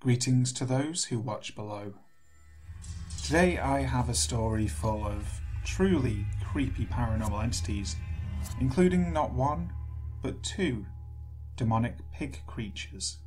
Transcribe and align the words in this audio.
Greetings 0.00 0.54
to 0.54 0.64
those 0.64 1.04
who 1.04 1.18
watch 1.18 1.54
below. 1.54 1.92
Today 3.22 3.58
I 3.58 3.82
have 3.82 4.08
a 4.08 4.14
story 4.14 4.66
full 4.66 5.04
of 5.04 5.42
truly 5.62 6.24
creepy 6.42 6.86
paranormal 6.86 7.44
entities, 7.44 7.96
including 8.62 9.12
not 9.12 9.34
one, 9.34 9.74
but 10.22 10.42
two 10.42 10.86
demonic 11.54 11.96
pig 12.14 12.40
creatures. 12.46 13.18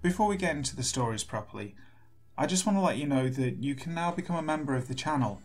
Before 0.00 0.28
we 0.28 0.38
get 0.38 0.56
into 0.56 0.74
the 0.74 0.82
stories 0.82 1.24
properly, 1.24 1.74
I 2.38 2.46
just 2.46 2.64
want 2.64 2.78
to 2.78 2.82
let 2.82 2.96
you 2.96 3.06
know 3.06 3.28
that 3.28 3.62
you 3.62 3.74
can 3.74 3.92
now 3.92 4.10
become 4.10 4.36
a 4.36 4.42
member 4.42 4.74
of 4.74 4.88
the 4.88 4.94
channel. 4.94 5.42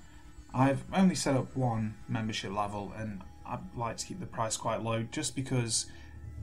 I've 0.53 0.85
only 0.93 1.15
set 1.15 1.35
up 1.35 1.57
one 1.57 1.95
membership 2.07 2.53
level 2.53 2.93
and 2.95 3.21
I'd 3.45 3.59
like 3.75 3.97
to 3.97 4.05
keep 4.05 4.21
the 4.21 4.25
price 4.27 4.55
quite 4.55 4.81
low 4.81 5.03
just 5.03 5.35
because 5.35 5.87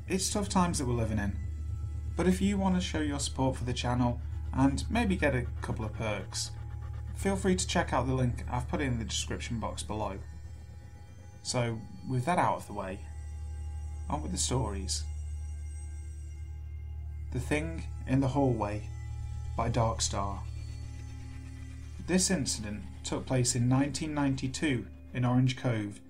it's 0.06 0.30
tough 0.30 0.50
times 0.50 0.78
that 0.78 0.86
we're 0.86 0.92
living 0.92 1.18
in. 1.18 1.47
But 2.18 2.26
if 2.26 2.42
you 2.42 2.58
want 2.58 2.74
to 2.74 2.80
show 2.80 2.98
your 2.98 3.20
support 3.20 3.56
for 3.56 3.62
the 3.62 3.72
channel 3.72 4.20
and 4.52 4.84
maybe 4.90 5.14
get 5.14 5.36
a 5.36 5.46
couple 5.62 5.84
of 5.84 5.92
perks, 5.92 6.50
feel 7.14 7.36
free 7.36 7.54
to 7.54 7.66
check 7.66 7.92
out 7.92 8.08
the 8.08 8.12
link 8.12 8.44
I've 8.50 8.66
put 8.66 8.80
in 8.80 8.98
the 8.98 9.04
description 9.04 9.60
box 9.60 9.84
below. 9.84 10.18
So, 11.44 11.78
with 12.08 12.24
that 12.24 12.36
out 12.36 12.56
of 12.56 12.66
the 12.66 12.72
way, 12.72 12.98
on 14.10 14.20
with 14.20 14.32
the 14.32 14.38
stories. 14.38 15.04
The 17.32 17.38
Thing 17.38 17.84
in 18.08 18.18
the 18.18 18.26
Hallway 18.26 18.82
by 19.56 19.68
Dark 19.68 20.00
Star. 20.00 20.42
This 22.08 22.32
incident 22.32 22.82
took 23.04 23.26
place 23.26 23.54
in 23.54 23.70
1992 23.70 24.88
in 25.14 25.24
Orange 25.24 25.56
Cove, 25.56 26.00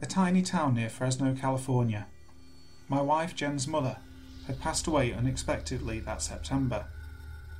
a 0.00 0.06
tiny 0.06 0.40
town 0.40 0.76
near 0.76 0.88
Fresno, 0.88 1.34
California. 1.34 2.06
My 2.88 3.02
wife 3.02 3.36
Jen's 3.36 3.68
mother 3.68 3.98
had 4.50 4.60
passed 4.60 4.88
away 4.88 5.12
unexpectedly 5.12 6.00
that 6.00 6.20
September, 6.20 6.84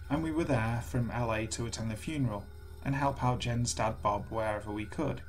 and 0.08 0.24
we 0.24 0.33
were 0.33 0.42
there 0.42 0.83
from 0.84 1.08
LA 1.08 1.47
to 1.47 1.66
attend 1.66 1.88
the 1.88 1.97
funeral 1.97 2.44
and 2.84 2.97
help 2.97 3.22
out 3.22 3.38
Jen's 3.38 3.72
dad 3.72 4.02
Bob 4.02 4.27
wherever 4.28 4.72
we 4.72 4.86
could. 4.86 5.20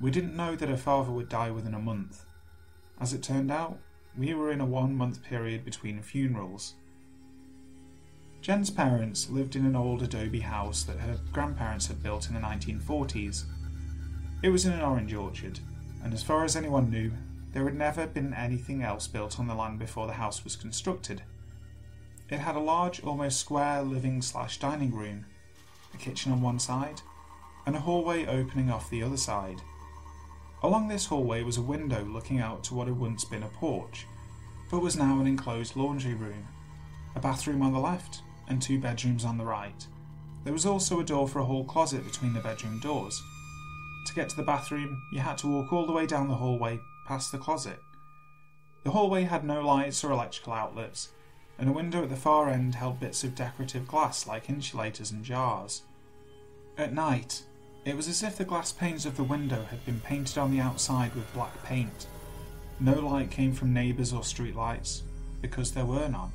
We 0.00 0.10
didn't 0.10 0.34
know 0.34 0.56
that 0.56 0.70
her 0.70 0.76
father 0.78 1.10
would 1.10 1.28
die 1.28 1.50
within 1.50 1.74
a 1.74 1.78
month. 1.78 2.24
As 2.98 3.12
it 3.12 3.22
turned 3.22 3.50
out, 3.50 3.78
we 4.16 4.32
were 4.32 4.50
in 4.50 4.62
a 4.62 4.64
one 4.64 4.96
month 4.96 5.22
period 5.22 5.66
between 5.66 6.00
funerals. 6.00 6.74
Jen's 8.40 8.70
parents 8.70 9.28
lived 9.28 9.54
in 9.54 9.66
an 9.66 9.76
old 9.76 10.02
adobe 10.02 10.40
house 10.40 10.82
that 10.84 11.00
her 11.00 11.18
grandparents 11.30 11.88
had 11.88 12.02
built 12.02 12.28
in 12.28 12.34
the 12.34 12.40
1940s. 12.40 13.44
It 14.42 14.48
was 14.48 14.64
in 14.64 14.72
an 14.72 14.80
orange 14.80 15.12
orchard, 15.12 15.60
and 16.02 16.14
as 16.14 16.22
far 16.22 16.42
as 16.42 16.56
anyone 16.56 16.90
knew, 16.90 17.12
there 17.54 17.64
had 17.64 17.76
never 17.76 18.04
been 18.04 18.34
anything 18.34 18.82
else 18.82 19.06
built 19.06 19.38
on 19.38 19.46
the 19.46 19.54
land 19.54 19.78
before 19.78 20.08
the 20.08 20.14
house 20.14 20.42
was 20.42 20.56
constructed. 20.56 21.22
It 22.28 22.40
had 22.40 22.56
a 22.56 22.60
large, 22.60 23.00
almost 23.04 23.38
square 23.38 23.80
living 23.82 24.22
slash 24.22 24.58
dining 24.58 24.92
room, 24.92 25.24
a 25.94 25.96
kitchen 25.96 26.32
on 26.32 26.42
one 26.42 26.58
side, 26.58 27.00
and 27.64 27.76
a 27.76 27.80
hallway 27.80 28.26
opening 28.26 28.72
off 28.72 28.90
the 28.90 29.04
other 29.04 29.16
side. 29.16 29.62
Along 30.64 30.88
this 30.88 31.06
hallway 31.06 31.44
was 31.44 31.56
a 31.56 31.62
window 31.62 32.04
looking 32.04 32.40
out 32.40 32.64
to 32.64 32.74
what 32.74 32.88
had 32.88 32.98
once 32.98 33.24
been 33.24 33.44
a 33.44 33.48
porch, 33.48 34.04
but 34.68 34.82
was 34.82 34.96
now 34.96 35.20
an 35.20 35.28
enclosed 35.28 35.76
laundry 35.76 36.14
room, 36.14 36.48
a 37.14 37.20
bathroom 37.20 37.62
on 37.62 37.72
the 37.72 37.78
left, 37.78 38.22
and 38.48 38.60
two 38.60 38.80
bedrooms 38.80 39.24
on 39.24 39.38
the 39.38 39.44
right. 39.44 39.86
There 40.42 40.52
was 40.52 40.66
also 40.66 40.98
a 40.98 41.04
door 41.04 41.28
for 41.28 41.38
a 41.38 41.44
hall 41.44 41.64
closet 41.64 42.04
between 42.04 42.34
the 42.34 42.40
bedroom 42.40 42.80
doors. 42.80 43.22
To 44.06 44.14
get 44.14 44.28
to 44.30 44.36
the 44.36 44.42
bathroom, 44.42 45.00
you 45.12 45.20
had 45.20 45.38
to 45.38 45.46
walk 45.46 45.72
all 45.72 45.86
the 45.86 45.92
way 45.92 46.04
down 46.04 46.26
the 46.26 46.34
hallway 46.34 46.80
past 47.06 47.32
the 47.32 47.38
closet. 47.38 47.78
The 48.84 48.90
hallway 48.90 49.22
had 49.22 49.44
no 49.44 49.60
lights 49.60 50.04
or 50.04 50.10
electrical 50.10 50.52
outlets, 50.52 51.08
and 51.58 51.68
a 51.68 51.72
window 51.72 52.02
at 52.02 52.10
the 52.10 52.16
far 52.16 52.50
end 52.50 52.74
held 52.74 53.00
bits 53.00 53.24
of 53.24 53.34
decorative 53.34 53.86
glass 53.86 54.26
like 54.26 54.50
insulators 54.50 55.10
and 55.10 55.24
jars. 55.24 55.82
At 56.76 56.92
night, 56.92 57.44
it 57.84 57.96
was 57.96 58.08
as 58.08 58.22
if 58.22 58.36
the 58.36 58.44
glass 58.44 58.72
panes 58.72 59.06
of 59.06 59.16
the 59.16 59.24
window 59.24 59.62
had 59.64 59.84
been 59.84 60.00
painted 60.00 60.38
on 60.38 60.50
the 60.50 60.60
outside 60.60 61.14
with 61.14 61.32
black 61.32 61.62
paint. 61.64 62.06
No 62.80 62.94
light 62.94 63.30
came 63.30 63.52
from 63.52 63.72
neighbours 63.72 64.12
or 64.12 64.24
street 64.24 64.56
lights, 64.56 65.02
because 65.40 65.72
there 65.72 65.84
were 65.84 66.08
none. 66.08 66.32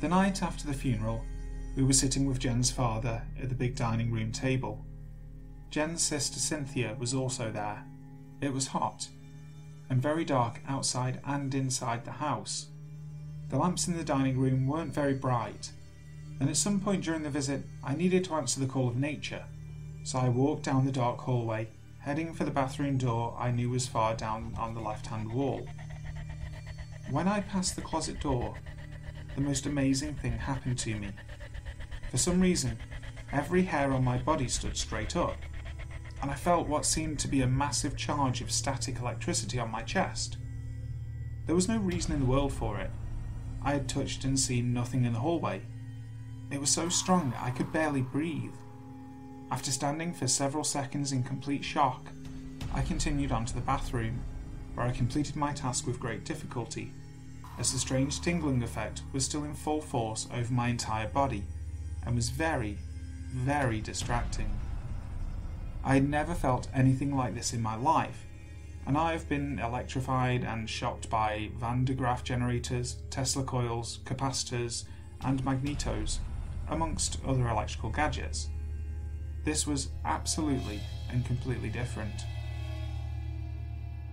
The 0.00 0.08
night 0.08 0.42
after 0.42 0.66
the 0.66 0.74
funeral, 0.74 1.22
we 1.76 1.84
were 1.84 1.92
sitting 1.92 2.26
with 2.26 2.40
Jen's 2.40 2.70
father 2.70 3.22
at 3.40 3.48
the 3.48 3.54
big 3.54 3.76
dining 3.76 4.10
room 4.10 4.32
table. 4.32 4.84
Jen's 5.70 6.02
sister 6.02 6.40
Cynthia 6.40 6.96
was 6.98 7.14
also 7.14 7.52
there, 7.52 7.84
it 8.40 8.52
was 8.52 8.68
hot 8.68 9.08
and 9.90 10.00
very 10.00 10.24
dark 10.24 10.60
outside 10.68 11.20
and 11.26 11.54
inside 11.54 12.04
the 12.04 12.12
house. 12.12 12.66
The 13.48 13.58
lamps 13.58 13.88
in 13.88 13.96
the 13.96 14.04
dining 14.04 14.38
room 14.38 14.68
weren't 14.68 14.94
very 14.94 15.14
bright, 15.14 15.72
and 16.38 16.48
at 16.48 16.56
some 16.56 16.80
point 16.80 17.04
during 17.04 17.24
the 17.24 17.30
visit, 17.30 17.64
I 17.82 17.96
needed 17.96 18.24
to 18.24 18.34
answer 18.34 18.60
the 18.60 18.66
call 18.66 18.88
of 18.88 18.96
nature, 18.96 19.44
so 20.04 20.20
I 20.20 20.28
walked 20.28 20.62
down 20.62 20.86
the 20.86 20.92
dark 20.92 21.18
hallway, 21.18 21.68
heading 21.98 22.32
for 22.32 22.44
the 22.44 22.52
bathroom 22.52 22.96
door 22.96 23.36
I 23.38 23.50
knew 23.50 23.68
was 23.68 23.88
far 23.88 24.14
down 24.14 24.54
on 24.56 24.74
the 24.74 24.80
left 24.80 25.06
hand 25.06 25.30
wall. 25.32 25.66
When 27.10 27.26
I 27.26 27.40
passed 27.40 27.74
the 27.74 27.82
closet 27.82 28.20
door, 28.20 28.54
the 29.34 29.40
most 29.40 29.66
amazing 29.66 30.14
thing 30.14 30.32
happened 30.32 30.78
to 30.78 30.94
me. 30.94 31.10
For 32.12 32.16
some 32.16 32.40
reason, 32.40 32.78
every 33.32 33.62
hair 33.62 33.92
on 33.92 34.04
my 34.04 34.18
body 34.18 34.46
stood 34.46 34.76
straight 34.76 35.16
up 35.16 35.36
and 36.22 36.30
I 36.30 36.34
felt 36.34 36.68
what 36.68 36.84
seemed 36.84 37.18
to 37.20 37.28
be 37.28 37.40
a 37.42 37.46
massive 37.46 37.96
charge 37.96 38.40
of 38.40 38.50
static 38.50 38.98
electricity 38.98 39.58
on 39.58 39.70
my 39.70 39.82
chest. 39.82 40.36
There 41.46 41.54
was 41.54 41.68
no 41.68 41.78
reason 41.78 42.12
in 42.12 42.20
the 42.20 42.26
world 42.26 42.52
for 42.52 42.78
it. 42.78 42.90
I 43.62 43.72
had 43.72 43.88
touched 43.88 44.24
and 44.24 44.38
seen 44.38 44.72
nothing 44.72 45.04
in 45.04 45.12
the 45.12 45.18
hallway. 45.18 45.62
It 46.50 46.60
was 46.60 46.70
so 46.70 46.88
strong 46.88 47.32
I 47.40 47.50
could 47.50 47.72
barely 47.72 48.02
breathe. 48.02 48.54
After 49.50 49.70
standing 49.70 50.12
for 50.12 50.28
several 50.28 50.64
seconds 50.64 51.12
in 51.12 51.22
complete 51.22 51.64
shock, 51.64 52.08
I 52.74 52.82
continued 52.82 53.32
on 53.32 53.46
to 53.46 53.54
the 53.54 53.60
bathroom, 53.60 54.20
where 54.74 54.86
I 54.86 54.92
completed 54.92 55.36
my 55.36 55.52
task 55.52 55.86
with 55.86 55.98
great 55.98 56.24
difficulty, 56.24 56.92
as 57.58 57.72
the 57.72 57.78
strange 57.78 58.20
tingling 58.20 58.62
effect 58.62 59.02
was 59.12 59.24
still 59.24 59.44
in 59.44 59.54
full 59.54 59.80
force 59.80 60.28
over 60.32 60.52
my 60.52 60.68
entire 60.68 61.08
body 61.08 61.44
and 62.06 62.14
was 62.14 62.30
very, 62.30 62.78
very 63.32 63.80
distracting. 63.80 64.50
I 65.82 65.94
had 65.94 66.08
never 66.08 66.34
felt 66.34 66.68
anything 66.74 67.14
like 67.16 67.34
this 67.34 67.52
in 67.52 67.62
my 67.62 67.76
life, 67.76 68.26
and 68.86 68.96
I 68.98 69.12
have 69.12 69.28
been 69.28 69.58
electrified 69.58 70.44
and 70.44 70.68
shocked 70.68 71.08
by 71.08 71.50
Van 71.58 71.84
de 71.84 71.94
Graaff 71.94 72.22
generators, 72.22 72.96
Tesla 73.08 73.44
coils, 73.44 74.00
capacitors, 74.04 74.84
and 75.22 75.42
magnetos, 75.44 76.18
amongst 76.68 77.18
other 77.26 77.48
electrical 77.48 77.90
gadgets. 77.90 78.48
This 79.44 79.66
was 79.66 79.90
absolutely 80.04 80.80
and 81.10 81.24
completely 81.24 81.70
different. 81.70 82.24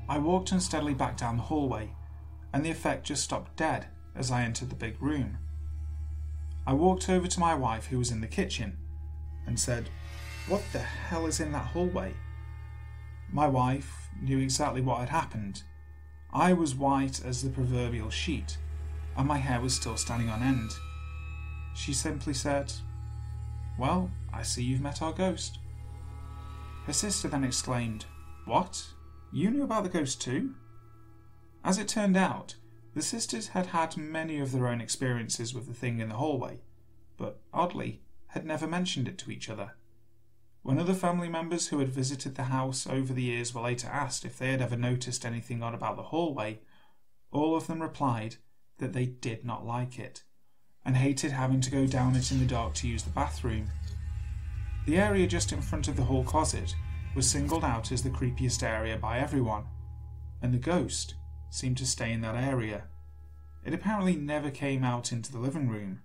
I 0.09 0.17
walked 0.19 0.53
unsteadily 0.53 0.93
back 0.93 1.17
down 1.17 1.37
the 1.37 1.43
hallway, 1.43 1.91
and 2.53 2.65
the 2.65 2.71
effect 2.71 3.05
just 3.05 3.23
stopped 3.23 3.57
dead 3.57 3.87
as 4.15 4.31
I 4.31 4.43
entered 4.43 4.69
the 4.69 4.75
big 4.75 5.01
room. 5.01 5.37
I 6.65 6.73
walked 6.73 7.09
over 7.09 7.27
to 7.27 7.39
my 7.39 7.53
wife, 7.53 7.87
who 7.87 7.97
was 7.97 8.11
in 8.11 8.21
the 8.21 8.27
kitchen, 8.27 8.77
and 9.45 9.59
said, 9.59 9.89
what 10.47 10.63
the 10.71 10.79
hell 10.79 11.25
is 11.25 11.39
in 11.39 11.51
that 11.51 11.65
hallway? 11.65 12.13
My 13.31 13.47
wife 13.47 14.09
knew 14.21 14.39
exactly 14.39 14.81
what 14.81 14.99
had 14.99 15.09
happened. 15.09 15.63
I 16.33 16.53
was 16.53 16.75
white 16.75 17.23
as 17.25 17.41
the 17.41 17.49
proverbial 17.49 18.09
sheet, 18.09 18.57
and 19.17 19.27
my 19.27 19.37
hair 19.37 19.59
was 19.59 19.75
still 19.75 19.97
standing 19.97 20.29
on 20.29 20.41
end. 20.41 20.71
She 21.75 21.93
simply 21.93 22.33
said, 22.33 22.71
Well, 23.77 24.09
I 24.33 24.43
see 24.43 24.63
you've 24.63 24.81
met 24.81 25.01
our 25.01 25.11
ghost. 25.11 25.59
Her 26.85 26.93
sister 26.93 27.27
then 27.27 27.43
exclaimed, 27.43 28.05
What? 28.45 28.85
You 29.33 29.51
knew 29.51 29.63
about 29.63 29.83
the 29.83 29.89
ghost 29.89 30.21
too? 30.21 30.55
As 31.63 31.77
it 31.77 31.89
turned 31.89 32.15
out, 32.15 32.55
the 32.95 33.01
sisters 33.01 33.49
had 33.49 33.67
had 33.67 33.97
many 33.97 34.39
of 34.39 34.53
their 34.53 34.67
own 34.67 34.79
experiences 34.79 35.53
with 35.53 35.67
the 35.67 35.73
thing 35.73 35.99
in 35.99 36.07
the 36.09 36.15
hallway, 36.15 36.61
but 37.17 37.41
oddly, 37.53 38.01
had 38.27 38.45
never 38.45 38.67
mentioned 38.67 39.07
it 39.07 39.17
to 39.17 39.31
each 39.31 39.49
other. 39.49 39.73
When 40.67 40.79
other 40.79 40.93
family 40.93 41.29
members 41.29 41.69
who 41.69 41.79
had 41.79 41.87
visited 41.87 42.35
the 42.35 42.43
house 42.43 42.85
over 42.85 43.13
the 43.13 43.23
years 43.23 43.55
were 43.55 43.61
later 43.61 43.87
asked 43.87 44.25
if 44.25 44.37
they 44.37 44.51
had 44.51 44.61
ever 44.61 44.75
noticed 44.75 45.25
anything 45.25 45.63
odd 45.63 45.73
about 45.73 45.95
the 45.95 46.03
hallway, 46.03 46.59
all 47.31 47.55
of 47.55 47.67
them 47.67 47.81
replied 47.81 48.35
that 48.79 48.91
they 48.91 49.05
did 49.05 49.45
not 49.45 49.65
like 49.65 49.97
it 49.97 50.23
and 50.83 50.97
hated 50.97 51.31
having 51.31 51.61
to 51.61 51.71
go 51.71 51.87
down 51.87 52.17
it 52.17 52.33
in 52.33 52.39
the 52.39 52.45
dark 52.45 52.73
to 52.73 52.87
use 52.89 53.03
the 53.03 53.09
bathroom. 53.11 53.69
The 54.85 54.97
area 54.97 55.25
just 55.25 55.53
in 55.53 55.61
front 55.61 55.87
of 55.87 55.95
the 55.95 56.03
hall 56.03 56.25
closet 56.25 56.75
was 57.15 57.31
singled 57.31 57.63
out 57.63 57.93
as 57.93 58.03
the 58.03 58.09
creepiest 58.09 58.61
area 58.61 58.97
by 58.97 59.19
everyone, 59.19 59.67
and 60.41 60.53
the 60.53 60.57
ghost 60.57 61.15
seemed 61.49 61.77
to 61.77 61.85
stay 61.85 62.11
in 62.11 62.19
that 62.23 62.35
area. 62.35 62.83
It 63.63 63.73
apparently 63.73 64.17
never 64.17 64.51
came 64.51 64.83
out 64.83 65.13
into 65.13 65.31
the 65.31 65.39
living 65.39 65.69
room. 65.69 66.01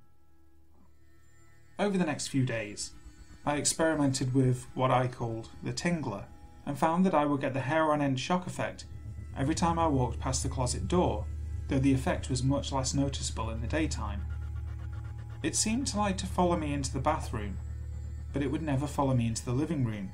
Over 1.81 1.99
the 1.99 2.07
next 2.07 2.29
few 2.29 2.47
days, 2.47 2.93
I 3.45 3.57
experimented 3.57 4.35
with 4.35 4.67
what 4.75 4.93
I 4.93 5.09
called 5.09 5.49
the 5.63 5.73
tingler 5.73 6.25
and 6.65 6.79
found 6.79 7.05
that 7.05 7.15
I 7.15 7.25
would 7.25 7.41
get 7.41 7.55
the 7.55 7.61
hair 7.61 7.93
on 7.93 8.01
end 8.01 8.21
shock 8.21 8.47
effect 8.47 8.85
every 9.37 9.55
time 9.55 9.79
I 9.79 9.89
walked 9.89 10.21
past 10.21 10.45
the 10.45 10.49
closet 10.49 10.87
door, 10.87 11.27
though 11.67 11.81
the 11.81 11.93
effect 11.93 12.31
was 12.31 12.45
much 12.45 12.71
less 12.71 12.95
noticeable 12.95 13.51
in 13.51 13.61
the 13.61 13.67
daytime. 13.67 14.25
It 15.43 15.57
seemed 15.57 15.89
to 15.89 15.99
like 15.99 16.17
to 16.19 16.27
follow 16.27 16.57
me 16.57 16.73
into 16.73 16.93
the 16.93 17.01
bathroom, 17.01 17.57
but 18.33 18.43
it 18.43 18.51
would 18.51 18.63
never 18.63 18.87
follow 18.87 19.15
me 19.15 19.27
into 19.27 19.45
the 19.45 19.53
living 19.53 19.85
room. 19.85 20.13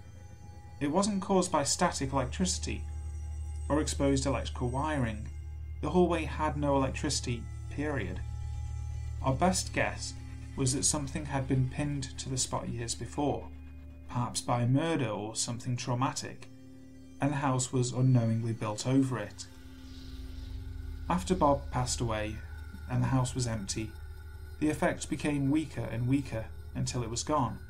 It 0.81 0.91
wasn't 0.91 1.21
caused 1.21 1.53
by 1.53 1.65
static 1.65 2.15
electricity 2.15 2.83
or 3.69 3.83
exposed 3.83 4.25
electrical 4.25 4.71
wiring. 4.71 5.29
The 5.83 5.91
hallway 5.91 6.25
had 6.25 6.57
no 6.57 6.77
electricity, 6.77 7.43
period. 7.69 8.21
Our 9.23 9.35
best 9.35 9.75
guess 9.75 10.15
was 10.59 10.75
that 10.75 10.85
something 10.85 11.27
had 11.27 11.47
been 11.47 11.71
pinned 11.71 12.19
to 12.19 12.29
the 12.29 12.37
spot 12.37 12.69
years 12.69 12.93
before, 12.93 13.47
perhaps 14.09 14.41
by 14.41 14.67
murder 14.67 15.09
or 15.09 15.37
something 15.37 15.77
traumatic, 15.77 16.49
and 17.21 17.31
the 17.31 17.37
house 17.37 17.73
was 17.73 17.93
unknowingly 17.93 18.53
built 18.53 18.85
over 18.85 19.21
it. 19.21 19.47
After 21.09 21.37
Bob 21.37 21.71
passed 21.71 22.01
away 22.01 22.35
and 22.91 23.01
the 23.01 23.07
house 23.07 23.37
was 23.37 23.47
empty, 23.47 23.93
the 24.59 24.69
effect 24.69 25.09
became 25.09 25.49
weaker 25.49 25.89
and 25.93 26.09
weaker 26.09 26.47
until 26.75 27.05
it 27.05 27.11
was 27.11 27.23
gone. 27.23 27.61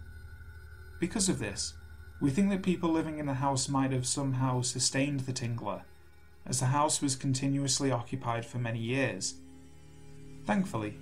Because 0.99 1.29
of 1.29 1.39
this, 1.39 1.75
we 2.23 2.31
think 2.31 2.49
that 2.49 2.63
people 2.63 2.91
living 2.91 3.19
in 3.19 3.27
the 3.27 3.35
house 3.35 3.69
might 3.69 3.93
have 3.93 4.07
somehow 4.07 4.63
sustained 4.63 5.21
the 5.21 5.33
Tingler, 5.35 5.83
as 6.47 6.61
the 6.61 6.67
house 6.67 7.03
was 7.03 7.17
continuously 7.17 7.91
occupied 7.91 8.47
for 8.47 8.57
many 8.57 8.81
years. 8.81 9.35
Thankfully, 10.47 10.95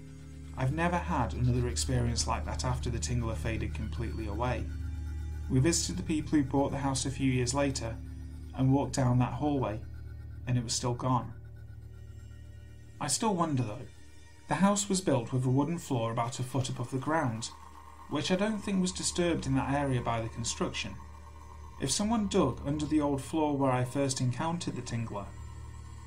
I've 0.59 0.73
never 0.73 0.97
had 0.97 1.35
another 1.35 1.69
experience 1.69 2.27
like 2.27 2.47
that 2.47 2.65
after 2.65 2.89
the 2.89 2.99
Tingler 2.99 3.37
faded 3.37 3.75
completely 3.75 4.27
away. 4.27 4.65
We 5.51 5.61
visited 5.61 5.99
the 5.99 6.03
people 6.03 6.31
who 6.31 6.45
bought 6.45 6.73
the 6.73 6.79
house 6.79 7.05
a 7.05 7.11
few 7.11 7.31
years 7.31 7.53
later 7.53 7.95
and 8.55 8.73
walked 8.73 8.95
down 8.95 9.19
that 9.19 9.35
hallway, 9.35 9.81
and 10.47 10.57
it 10.57 10.65
was 10.65 10.73
still 10.73 10.95
gone. 10.95 11.33
I 13.01 13.09
still 13.09 13.35
wonder 13.35 13.63
though. 13.63 13.87
The 14.49 14.55
house 14.55 14.89
was 14.89 15.01
built 15.03 15.33
with 15.33 15.45
a 15.45 15.51
wooden 15.51 15.79
floor 15.79 16.11
about 16.11 16.39
a 16.39 16.43
foot 16.43 16.71
above 16.71 16.91
the 16.91 16.99
ground, 16.99 17.51
which 18.09 18.31
I 18.31 18.37
don't 18.37 18.61
think 18.61 18.81
was 18.81 18.93
disturbed 18.93 19.47
in 19.47 19.55
that 19.57 19.73
area 19.73 20.01
by 20.01 20.23
the 20.23 20.29
construction. 20.29 20.95
If 21.83 21.91
someone 21.91 22.29
dug 22.29 22.63
under 22.65 22.87
the 22.87 23.03
old 23.03 23.21
floor 23.21 23.55
where 23.55 23.73
I 23.73 23.85
first 23.85 24.23
encountered 24.23 24.77
the 24.77 24.83
Tingler, 24.83 25.27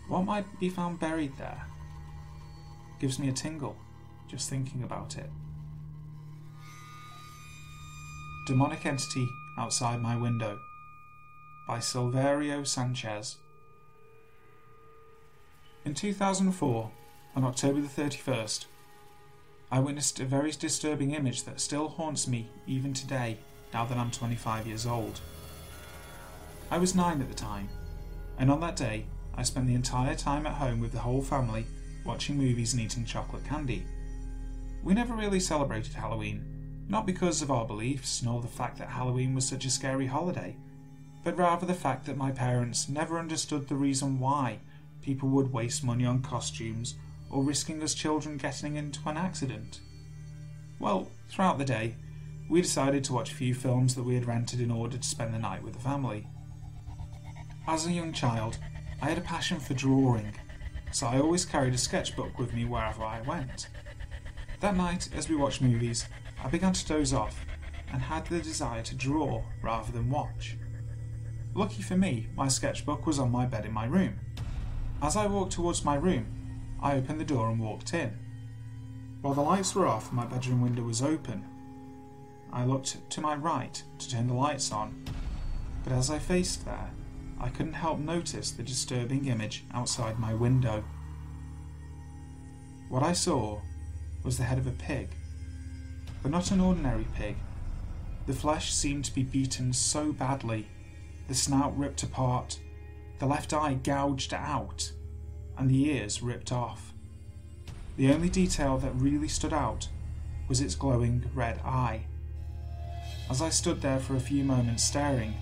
what 0.07 0.25
might 0.25 0.59
be 0.59 0.69
found 0.69 0.99
buried 0.99 1.37
there? 1.37 1.67
Gives 2.99 3.19
me 3.19 3.29
a 3.29 3.33
tingle 3.33 3.75
just 4.29 4.49
thinking 4.49 4.83
about 4.83 5.17
it. 5.17 5.29
Demonic 8.45 8.85
Entity 8.85 9.27
Outside 9.57 10.01
My 10.01 10.15
Window 10.15 10.59
by 11.67 11.79
Sylverio 11.79 12.65
Sanchez. 12.65 13.37
In 15.83 15.93
2004, 15.93 16.91
on 17.35 17.43
October 17.43 17.81
the 17.81 17.87
31st, 17.87 18.65
I 19.71 19.79
witnessed 19.79 20.19
a 20.19 20.25
very 20.25 20.51
disturbing 20.51 21.11
image 21.11 21.43
that 21.43 21.59
still 21.59 21.87
haunts 21.87 22.27
me 22.27 22.49
even 22.67 22.93
today, 22.93 23.37
now 23.73 23.85
that 23.85 23.97
I'm 23.97 24.11
25 24.11 24.67
years 24.67 24.85
old. 24.85 25.19
I 26.71 26.77
was 26.77 26.95
9 26.95 27.21
at 27.21 27.27
the 27.27 27.35
time, 27.35 27.69
and 28.37 28.51
on 28.51 28.59
that 28.61 28.75
day, 28.75 29.05
I 29.35 29.43
spent 29.43 29.67
the 29.67 29.75
entire 29.75 30.15
time 30.15 30.45
at 30.45 30.53
home 30.53 30.79
with 30.79 30.91
the 30.91 30.99
whole 30.99 31.21
family 31.21 31.65
watching 32.05 32.37
movies 32.37 32.73
and 32.73 32.81
eating 32.81 33.05
chocolate 33.05 33.45
candy. 33.45 33.85
We 34.83 34.93
never 34.93 35.13
really 35.13 35.39
celebrated 35.39 35.93
Halloween, 35.93 36.85
not 36.87 37.05
because 37.05 37.41
of 37.41 37.51
our 37.51 37.65
beliefs, 37.65 38.23
nor 38.23 38.41
the 38.41 38.47
fact 38.47 38.77
that 38.77 38.89
Halloween 38.89 39.35
was 39.35 39.47
such 39.47 39.65
a 39.65 39.69
scary 39.69 40.07
holiday, 40.07 40.57
but 41.23 41.37
rather 41.37 41.65
the 41.65 41.73
fact 41.73 42.05
that 42.05 42.17
my 42.17 42.31
parents 42.31 42.89
never 42.89 43.19
understood 43.19 43.67
the 43.67 43.75
reason 43.75 44.19
why 44.19 44.59
people 45.01 45.29
would 45.29 45.51
waste 45.51 45.83
money 45.83 46.05
on 46.05 46.21
costumes 46.21 46.95
or 47.29 47.43
risking 47.43 47.83
us 47.83 47.93
children 47.93 48.37
getting 48.37 48.77
into 48.77 49.07
an 49.07 49.17
accident. 49.17 49.81
Well, 50.79 51.07
throughout 51.29 51.57
the 51.57 51.65
day, 51.65 51.95
we 52.49 52.61
decided 52.61 53.03
to 53.03 53.13
watch 53.13 53.31
a 53.31 53.35
few 53.35 53.53
films 53.53 53.93
that 53.95 54.03
we 54.03 54.15
had 54.15 54.25
rented 54.25 54.59
in 54.59 54.71
order 54.71 54.97
to 54.97 55.07
spend 55.07 55.33
the 55.33 55.39
night 55.39 55.61
with 55.61 55.73
the 55.73 55.79
family. 55.79 56.25
As 57.67 57.85
a 57.85 57.91
young 57.91 58.13
child, 58.13 58.57
I 59.01 59.09
had 59.09 59.17
a 59.17 59.21
passion 59.21 59.59
for 59.59 59.75
drawing, 59.75 60.33
so 60.91 61.05
I 61.05 61.19
always 61.19 61.45
carried 61.45 61.75
a 61.75 61.77
sketchbook 61.77 62.39
with 62.39 62.53
me 62.53 62.65
wherever 62.65 63.03
I 63.03 63.21
went. 63.21 63.67
That 64.59 64.75
night, 64.75 65.07
as 65.15 65.29
we 65.29 65.37
watched 65.37 65.61
movies, 65.61 66.05
I 66.43 66.49
began 66.49 66.73
to 66.73 66.85
doze 66.85 67.13
off 67.13 67.45
and 67.93 68.01
had 68.01 68.25
the 68.25 68.41
desire 68.41 68.81
to 68.83 68.95
draw 68.95 69.41
rather 69.61 69.91
than 69.93 70.09
watch. 70.09 70.57
Lucky 71.55 71.81
for 71.81 71.95
me, 71.95 72.27
my 72.35 72.49
sketchbook 72.49 73.07
was 73.07 73.19
on 73.19 73.31
my 73.31 73.45
bed 73.45 73.65
in 73.65 73.71
my 73.71 73.85
room. 73.85 74.19
As 75.01 75.15
I 75.15 75.27
walked 75.27 75.53
towards 75.53 75.85
my 75.85 75.95
room, 75.95 76.25
I 76.81 76.95
opened 76.95 77.21
the 77.21 77.25
door 77.25 77.49
and 77.49 77.59
walked 77.59 77.93
in. 77.93 78.17
While 79.21 79.33
the 79.33 79.41
lights 79.41 79.73
were 79.75 79.87
off 79.87 80.11
my 80.11 80.25
bedroom 80.25 80.61
window 80.61 80.83
was 80.83 81.01
open, 81.01 81.45
I 82.51 82.65
looked 82.65 83.09
to 83.11 83.21
my 83.21 83.35
right 83.35 83.81
to 83.97 84.09
turn 84.09 84.27
the 84.27 84.33
lights 84.33 84.73
on, 84.73 85.05
but 85.85 85.93
as 85.93 86.09
I 86.09 86.19
faced 86.19 86.65
there, 86.65 86.91
I 87.39 87.47
couldn't 87.47 87.73
help 87.73 87.99
notice 87.99 88.51
the 88.51 88.63
disturbing 88.63 89.25
image 89.27 89.63
outside 89.73 90.19
my 90.19 90.33
window. 90.33 90.83
What 92.89 93.03
I 93.03 93.13
saw 93.13 93.61
was 94.23 94.37
the 94.37 94.43
head 94.43 94.57
of 94.57 94.67
a 94.67 94.71
pig, 94.71 95.09
but 96.21 96.31
not 96.31 96.51
an 96.51 96.61
ordinary 96.61 97.07
pig. 97.15 97.35
The 98.27 98.33
flesh 98.33 98.73
seemed 98.73 99.05
to 99.05 99.13
be 99.15 99.23
beaten 99.23 99.73
so 99.73 100.11
badly, 100.11 100.67
the 101.27 101.35
snout 101.35 101.77
ripped 101.77 102.03
apart, 102.03 102.59
the 103.19 103.25
left 103.25 103.53
eye 103.53 103.75
gouged 103.75 104.33
out, 104.33 104.91
and 105.57 105.69
the 105.69 105.89
ears 105.89 106.21
ripped 106.21 106.51
off. 106.51 106.93
The 107.97 108.13
only 108.13 108.29
detail 108.29 108.77
that 108.77 108.95
really 108.95 109.27
stood 109.27 109.53
out 109.53 109.89
was 110.47 110.61
its 110.61 110.75
glowing 110.75 111.29
red 111.33 111.59
eye. 111.65 112.05
As 113.29 113.41
I 113.41 113.49
stood 113.49 113.81
there 113.81 113.99
for 113.99 114.15
a 114.15 114.21
few 114.21 114.43
moments 114.43 114.83
staring, 114.83 115.35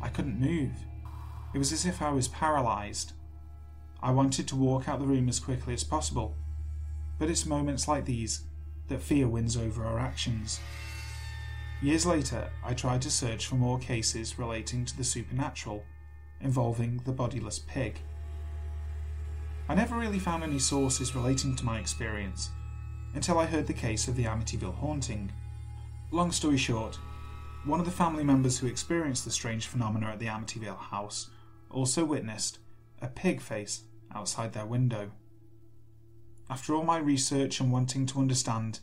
I 0.00 0.08
couldn't 0.08 0.40
move. 0.40 0.72
It 1.54 1.58
was 1.58 1.72
as 1.72 1.86
if 1.86 2.00
I 2.02 2.10
was 2.10 2.28
paralysed. 2.28 3.14
I 4.02 4.12
wanted 4.12 4.46
to 4.48 4.56
walk 4.56 4.88
out 4.88 5.00
the 5.00 5.06
room 5.06 5.28
as 5.28 5.40
quickly 5.40 5.74
as 5.74 5.82
possible, 5.82 6.36
but 7.18 7.28
it's 7.28 7.46
moments 7.46 7.88
like 7.88 8.04
these 8.04 8.42
that 8.88 9.02
fear 9.02 9.28
wins 9.28 9.56
over 9.56 9.84
our 9.84 9.98
actions. 9.98 10.60
Years 11.82 12.06
later, 12.06 12.50
I 12.64 12.74
tried 12.74 13.02
to 13.02 13.10
search 13.10 13.46
for 13.46 13.54
more 13.54 13.78
cases 13.78 14.38
relating 14.38 14.84
to 14.84 14.96
the 14.96 15.04
supernatural 15.04 15.84
involving 16.40 17.00
the 17.04 17.12
bodiless 17.12 17.60
pig. 17.60 17.98
I 19.68 19.74
never 19.74 19.96
really 19.96 20.18
found 20.18 20.42
any 20.42 20.58
sources 20.58 21.14
relating 21.14 21.54
to 21.56 21.64
my 21.64 21.78
experience 21.78 22.50
until 23.14 23.38
I 23.38 23.46
heard 23.46 23.66
the 23.66 23.72
case 23.72 24.08
of 24.08 24.16
the 24.16 24.24
Amityville 24.24 24.76
haunting. 24.76 25.30
Long 26.10 26.32
story 26.32 26.56
short, 26.56 26.98
one 27.64 27.80
of 27.80 27.86
the 27.86 27.92
family 27.92 28.24
members 28.24 28.58
who 28.58 28.66
experienced 28.66 29.24
the 29.24 29.30
strange 29.30 29.66
phenomena 29.66 30.06
at 30.06 30.18
the 30.18 30.26
Amityville 30.26 30.78
house 30.78 31.30
also 31.70 32.04
witnessed 32.04 32.58
a 33.02 33.08
pig 33.08 33.40
face 33.40 33.82
outside 34.14 34.52
their 34.52 34.66
window. 34.66 35.10
After 36.50 36.74
all 36.74 36.84
my 36.84 36.96
research 36.96 37.60
and 37.60 37.70
wanting 37.70 38.06
to 38.06 38.18
understand, 38.18 38.80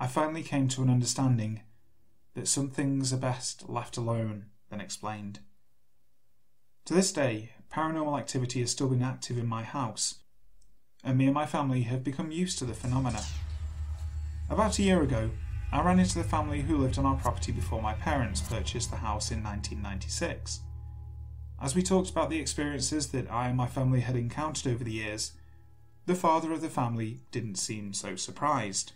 I 0.00 0.06
finally 0.06 0.42
came 0.42 0.68
to 0.68 0.82
an 0.82 0.90
understanding 0.90 1.60
that 2.34 2.48
some 2.48 2.70
things 2.70 3.12
are 3.12 3.18
best 3.18 3.68
left 3.68 3.96
alone 3.96 4.46
than 4.70 4.80
explained. 4.80 5.40
To 6.86 6.94
this 6.94 7.12
day, 7.12 7.52
paranormal 7.70 8.18
activity 8.18 8.60
has 8.60 8.70
still 8.70 8.88
been 8.88 9.02
active 9.02 9.36
in 9.36 9.46
my 9.46 9.62
house, 9.62 10.20
and 11.04 11.18
me 11.18 11.26
and 11.26 11.34
my 11.34 11.46
family 11.46 11.82
have 11.82 12.02
become 12.02 12.30
used 12.30 12.58
to 12.58 12.64
the 12.64 12.74
phenomena. 12.74 13.22
About 14.48 14.78
a 14.78 14.82
year 14.82 15.02
ago, 15.02 15.30
I 15.72 15.82
ran 15.82 15.98
into 15.98 16.16
the 16.16 16.24
family 16.24 16.62
who 16.62 16.78
lived 16.78 16.98
on 16.98 17.04
our 17.04 17.16
property 17.16 17.52
before 17.52 17.82
my 17.82 17.92
parents 17.94 18.40
purchased 18.40 18.90
the 18.90 18.96
house 18.96 19.30
in 19.30 19.42
1996. 19.42 20.60
As 21.60 21.74
we 21.74 21.82
talked 21.82 22.10
about 22.10 22.30
the 22.30 22.38
experiences 22.38 23.08
that 23.08 23.30
I 23.30 23.48
and 23.48 23.56
my 23.56 23.66
family 23.66 24.00
had 24.00 24.16
encountered 24.16 24.72
over 24.72 24.84
the 24.84 24.92
years, 24.92 25.32
the 26.06 26.14
father 26.14 26.52
of 26.52 26.60
the 26.60 26.68
family 26.68 27.18
didn't 27.32 27.56
seem 27.56 27.92
so 27.92 28.14
surprised. 28.14 28.92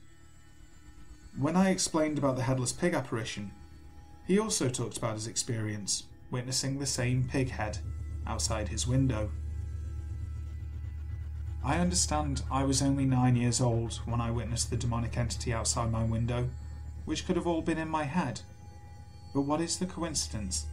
When 1.37 1.57
I 1.57 1.71
explained 1.71 2.19
about 2.19 2.37
the 2.37 2.43
headless 2.43 2.73
pig 2.73 2.95
apparition, 2.95 3.50
he 4.26 4.38
also 4.38 4.69
talked 4.69 4.97
about 4.97 5.14
his 5.14 5.26
experience 5.26 6.05
witnessing 6.31 6.79
the 6.79 6.87
same 6.87 7.26
pig 7.29 7.50
head 7.50 7.79
outside 8.29 8.69
his 8.69 8.87
window. 8.87 9.31
I 11.64 11.79
understand 11.79 12.43
I 12.50 12.62
was 12.62 12.81
only 12.81 13.05
nine 13.05 13.35
years 13.35 13.61
old 13.61 13.95
when 14.07 14.21
I 14.21 14.31
witnessed 14.31 14.71
the 14.71 14.76
demonic 14.76 15.19
entity 15.19 15.52
outside 15.52 15.90
my 15.90 16.05
window, 16.05 16.49
which 17.07 17.26
could 17.26 17.37
have 17.37 17.47
all 17.47 17.61
been 17.61 17.79
in 17.79 17.88
my 17.88 18.05
head. 18.05 18.40
But 19.35 19.43
what 19.43 19.61
is 19.61 19.79
the 19.79 19.87
coincidence 19.87 20.67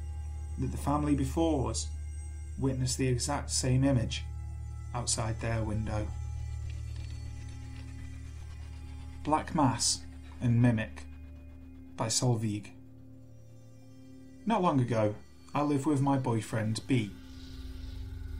that 0.59 0.71
the 0.71 0.77
family 0.77 1.15
before 1.15 1.71
us 1.71 1.87
witnessed 2.59 2.99
the 2.99 3.07
exact 3.07 3.49
same 3.49 3.83
image 3.83 4.23
outside 4.93 5.39
their 5.39 5.63
window? 5.63 6.07
Black 9.27 9.53
Mass 9.53 10.03
and 10.39 10.61
Mimic 10.61 11.03
by 11.97 12.07
Solveig. 12.07 12.71
Not 14.45 14.61
long 14.61 14.79
ago, 14.79 15.15
I 15.53 15.63
lived 15.63 15.85
with 15.85 15.99
my 15.99 16.17
boyfriend 16.17 16.79
B. 16.87 17.11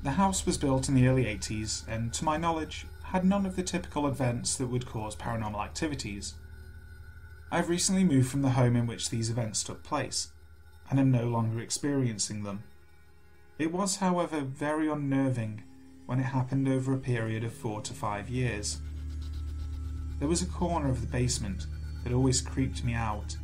The 0.04 0.12
house 0.12 0.46
was 0.46 0.58
built 0.58 0.88
in 0.88 0.96
the 0.96 1.10
early 1.10 1.26
80s 1.26 1.86
and, 1.90 2.14
to 2.14 2.24
my 2.24 2.38
knowledge, 2.38 2.86
had 3.04 3.26
none 3.26 3.46
of 3.46 3.58
the 3.58 3.64
typical 3.64 4.08
events 4.08 4.56
that 4.56 4.68
would 4.68 4.86
cause 4.86 5.14
paranormal 5.14 5.62
activities. 5.62 6.36
I've 7.52 7.68
recently 7.68 8.06
moved 8.06 8.30
from 8.30 8.42
the 8.42 8.52
home 8.52 8.78
in 8.78 8.88
which 8.88 9.10
these 9.10 9.30
events 9.30 9.66
took 9.66 9.84
place, 9.84 10.30
and 10.90 11.02
am 11.02 11.12
no 11.12 11.26
longer 11.26 11.60
experiencing 11.60 12.44
them. 12.44 12.64
It 13.60 13.74
was, 13.74 13.98
however, 13.98 14.40
very 14.40 14.88
unnerving 14.88 15.64
when 16.06 16.22
it 16.22 16.28
happened 16.28 16.70
over 16.70 16.94
a 16.94 16.98
period 16.98 17.44
of 17.44 17.52
four 17.52 17.82
to 17.82 17.94
five 17.94 18.30
years. 18.30 18.80
There 20.20 20.28
was 20.28 20.42
a 20.42 20.48
corner 20.48 20.90
of 20.90 21.02
the 21.02 21.08
basement 21.08 21.68
that 22.04 22.14
always 22.14 22.42
creeped 22.42 22.84
me 22.84 22.94
out. 22.94 23.38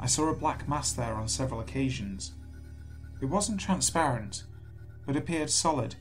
I 0.00 0.06
saw 0.06 0.28
a 0.28 0.34
black 0.34 0.68
mass 0.68 0.92
there 0.92 1.14
on 1.14 1.28
several 1.28 1.60
occasions. 1.60 2.32
It 3.20 3.26
wasn't 3.26 3.60
transparent, 3.60 4.44
but 5.06 5.16
appeared 5.16 5.50
solid 5.50 5.96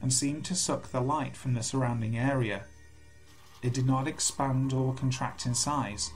and 0.00 0.12
seemed 0.12 0.44
to 0.44 0.54
suck 0.54 0.90
the 0.90 1.00
light 1.00 1.36
from 1.36 1.54
the 1.54 1.62
surrounding 1.62 2.16
area. 2.16 2.64
It 3.62 3.72
did 3.72 3.86
not 3.86 4.08
expand 4.08 4.72
or 4.72 4.94
contract 4.94 5.46
in 5.46 5.54
size. 5.54 6.10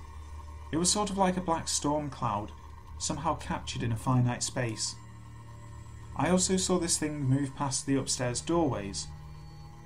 It 0.73 0.77
was 0.77 0.91
sort 0.91 1.11
of 1.11 1.19
like 1.19 1.37
a 1.37 1.41
black 1.41 1.69
storm 1.69 2.11
cloud, 2.11 2.51
somehow 2.99 3.35
captured 3.37 3.83
in 3.83 3.93
a 3.93 3.97
finite 3.97 4.43
space. 4.43 4.95
I 6.17 6.31
also 6.31 6.57
saw 6.57 6.79
this 6.79 6.99
thing 6.99 7.21
move 7.21 7.55
past 7.55 7.87
the 7.87 7.97
upstairs 7.97 8.41
doorways. 8.41 9.07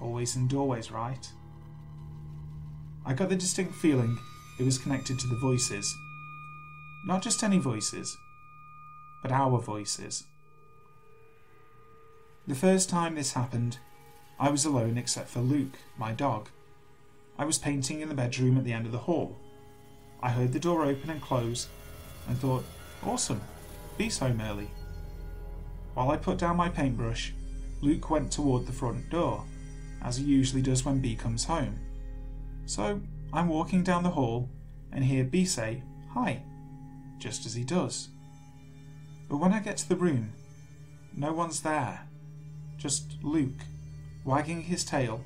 Always 0.01 0.37
in 0.37 0.47
doorways, 0.47 0.91
right? 0.91 1.29
I 3.05 3.15
got 3.15 3.29
the 3.29 3.37
distinct 3.37 3.75
feeling 3.75 4.19
it 4.59 4.65
was 4.65 4.79
connected 4.79 5.19
to 5.19 5.27
the 5.27 5.37
voices. 5.37 5.97
Not 7.07 7.23
just 7.23 7.43
any 7.43 7.59
voices, 7.59 8.17
but 9.23 9.33
our 9.33 9.59
voices. 9.59 10.25
The 12.47 12.55
first 12.55 12.91
time 12.91 13.15
this 13.15 13.33
happened, 13.33 13.79
I 14.39 14.51
was 14.51 14.65
alone 14.65 14.99
except 14.99 15.31
for 15.31 15.41
Luke, 15.41 15.79
my 15.99 16.13
dog. 16.13 16.49
I 17.39 17.45
was 17.45 17.59
painting 17.59 18.01
in 18.01 18.09
the 18.09 18.15
bedroom 18.15 18.59
at 18.59 18.65
the 18.65 18.73
end 18.73 18.87
of 18.87 18.93
the 18.93 18.99
hall. 18.99 19.37
I 20.23 20.31
heard 20.31 20.53
the 20.53 20.61
door 20.61 20.85
open 20.85 21.09
and 21.09 21.23
close 21.23 21.69
and 22.29 22.39
thought, 22.39 22.65
awesome, 23.03 23.41
B's 23.97 24.19
home 24.19 24.41
early. 24.43 24.69
While 25.95 26.11
I 26.11 26.17
put 26.17 26.39
down 26.39 26.57
my 26.57 26.69
paintbrush, 26.69 27.33
Luke 27.81 28.11
went 28.11 28.31
toward 28.31 28.67
the 28.67 28.73
front 28.73 29.09
door, 29.09 29.45
as 30.03 30.19
he 30.19 30.25
usually 30.25 30.63
does 30.63 30.85
when 30.85 31.01
Bee 31.01 31.17
comes 31.17 31.45
home. 31.45 31.79
So 32.67 33.01
I'm 33.33 33.49
walking 33.49 33.83
down 33.83 34.03
the 34.03 34.11
hall 34.11 34.49
and 34.93 35.05
hear 35.05 35.25
B 35.25 35.45
say, 35.45 35.83
Hi, 36.11 36.43
just 37.19 37.47
as 37.47 37.55
he 37.55 37.65
does. 37.65 38.09
But 39.29 39.37
when 39.37 39.53
I 39.53 39.61
get 39.61 39.77
to 39.79 39.89
the 39.89 39.97
room, 39.97 40.33
no 41.15 41.33
one's 41.33 41.61
there. 41.61 42.07
Just 42.77 43.23
Luke, 43.23 43.63
wagging 44.25 44.63
his 44.63 44.85
tail 44.85 45.23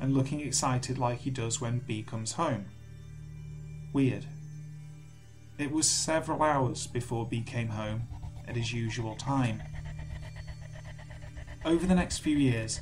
and 0.00 0.14
looking 0.14 0.40
excited 0.40 0.98
like 0.98 1.20
he 1.20 1.30
does 1.30 1.60
when 1.60 1.78
B 1.78 2.02
comes 2.02 2.32
home. 2.32 2.66
Weird. 3.92 4.26
It 5.58 5.70
was 5.70 5.88
several 5.88 6.42
hours 6.42 6.86
before 6.86 7.26
B 7.26 7.42
came 7.42 7.68
home 7.68 8.02
at 8.46 8.56
his 8.56 8.72
usual 8.72 9.14
time. 9.16 9.62
Over 11.64 11.86
the 11.86 11.94
next 11.94 12.18
few 12.18 12.36
years, 12.36 12.80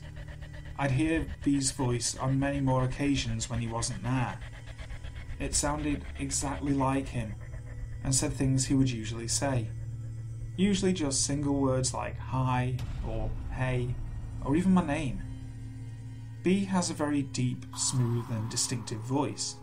I'd 0.76 0.90
hear 0.90 1.26
B's 1.44 1.70
voice 1.70 2.16
on 2.16 2.40
many 2.40 2.60
more 2.60 2.82
occasions 2.82 3.48
when 3.48 3.60
he 3.60 3.68
wasn't 3.68 4.02
there. 4.02 4.38
It 5.38 5.54
sounded 5.54 6.04
exactly 6.18 6.72
like 6.72 7.06
him 7.06 7.36
and 8.02 8.12
said 8.12 8.32
things 8.32 8.66
he 8.66 8.74
would 8.74 8.90
usually 8.90 9.28
say. 9.28 9.68
Usually 10.56 10.92
just 10.92 11.24
single 11.24 11.54
words 11.54 11.94
like 11.94 12.18
hi 12.18 12.76
or 13.06 13.30
hey 13.52 13.94
or 14.44 14.56
even 14.56 14.74
my 14.74 14.84
name. 14.84 15.22
B 16.42 16.64
has 16.64 16.90
a 16.90 16.94
very 16.94 17.22
deep, 17.22 17.64
smooth, 17.76 18.26
and 18.30 18.50
distinctive 18.50 19.00
voice, 19.00 19.56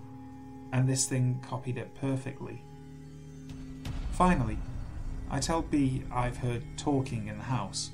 and 0.72 0.88
this 0.88 1.06
thing 1.06 1.40
copied 1.48 1.78
it 1.78 1.94
perfectly. 1.94 2.64
Finally, 4.14 4.58
I 5.30 5.40
tell 5.40 5.62
B 5.62 6.04
I've 6.12 6.38
heard 6.38 6.64
talking 6.78 7.28
in 7.28 7.38
the 7.38 7.44
house, 7.44 7.92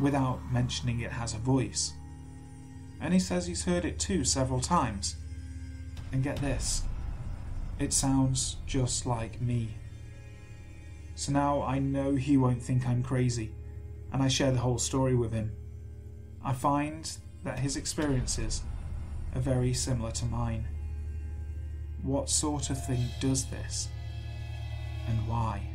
without 0.00 0.40
mentioning 0.50 1.00
it 1.00 1.12
has 1.12 1.34
a 1.34 1.38
voice 1.38 1.92
and 3.02 3.12
he 3.12 3.18
says 3.18 3.46
he's 3.46 3.64
heard 3.64 3.84
it 3.84 3.98
too 3.98 4.24
several 4.24 4.60
times. 4.60 5.16
And 6.12 6.22
get 6.22 6.36
this, 6.36 6.82
it 7.78 7.92
sounds 7.92 8.56
just 8.66 9.06
like 9.06 9.40
me. 9.40 9.74
So 11.16 11.32
now 11.32 11.62
I 11.62 11.78
know 11.78 12.14
he 12.14 12.36
won't 12.36 12.62
think 12.62 12.86
I'm 12.86 13.02
crazy, 13.02 13.52
and 14.12 14.22
I 14.22 14.28
share 14.28 14.52
the 14.52 14.60
whole 14.60 14.78
story 14.78 15.14
with 15.14 15.32
him. 15.32 15.52
I 16.44 16.52
find 16.52 17.10
that 17.44 17.58
his 17.58 17.76
experiences 17.76 18.62
are 19.34 19.40
very 19.40 19.74
similar 19.74 20.12
to 20.12 20.24
mine. 20.26 20.68
What 22.02 22.30
sort 22.30 22.70
of 22.70 22.84
thing 22.86 23.04
does 23.20 23.46
this, 23.46 23.88
and 25.08 25.26
why? 25.26 25.71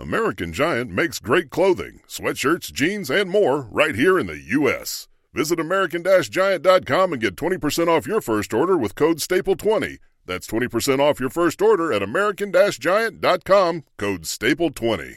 American 0.00 0.50
Giant 0.54 0.90
makes 0.90 1.18
great 1.18 1.50
clothing, 1.50 2.00
sweatshirts, 2.08 2.72
jeans, 2.72 3.10
and 3.10 3.28
more 3.28 3.68
right 3.70 3.94
here 3.94 4.18
in 4.18 4.26
the 4.26 4.40
U.S. 4.46 5.08
Visit 5.34 5.60
American-Giant.com 5.60 7.12
and 7.12 7.20
get 7.20 7.36
20% 7.36 7.86
off 7.86 8.06
your 8.06 8.22
first 8.22 8.54
order 8.54 8.78
with 8.78 8.94
code 8.94 9.18
STAPLE20. 9.18 9.98
That's 10.24 10.46
20% 10.46 11.00
off 11.00 11.20
your 11.20 11.28
first 11.28 11.60
order 11.60 11.92
at 11.92 12.02
American-Giant.com, 12.02 13.84
code 13.98 14.22
STAPLE20. 14.22 15.16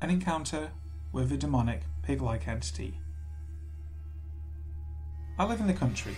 An 0.00 0.10
encounter 0.10 0.70
with 1.10 1.32
a 1.32 1.36
demonic, 1.36 1.80
pig 2.04 2.22
like 2.22 2.46
entity. 2.46 3.00
I 5.40 5.44
live 5.44 5.58
in 5.58 5.66
the 5.66 5.74
country, 5.74 6.14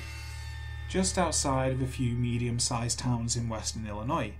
just 0.91 1.17
outside 1.17 1.73
of 1.73 1.81
a 1.81 1.87
few 1.87 2.15
medium 2.15 2.59
sized 2.59 2.99
towns 2.99 3.37
in 3.37 3.49
western 3.49 3.87
Illinois 3.87 4.35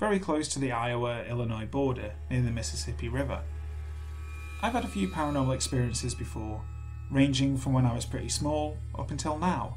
very 0.00 0.18
close 0.18 0.48
to 0.48 0.58
the 0.58 0.72
Iowa 0.72 1.24
Illinois 1.28 1.66
border 1.66 2.14
near 2.30 2.40
the 2.40 2.50
Mississippi 2.50 3.10
River. 3.10 3.42
I've 4.62 4.72
had 4.72 4.84
a 4.84 4.88
few 4.88 5.08
paranormal 5.08 5.54
experiences 5.54 6.14
before, 6.14 6.62
ranging 7.10 7.58
from 7.58 7.74
when 7.74 7.84
I 7.84 7.94
was 7.94 8.06
pretty 8.06 8.30
small 8.30 8.78
up 8.98 9.10
until 9.10 9.36
now. 9.36 9.76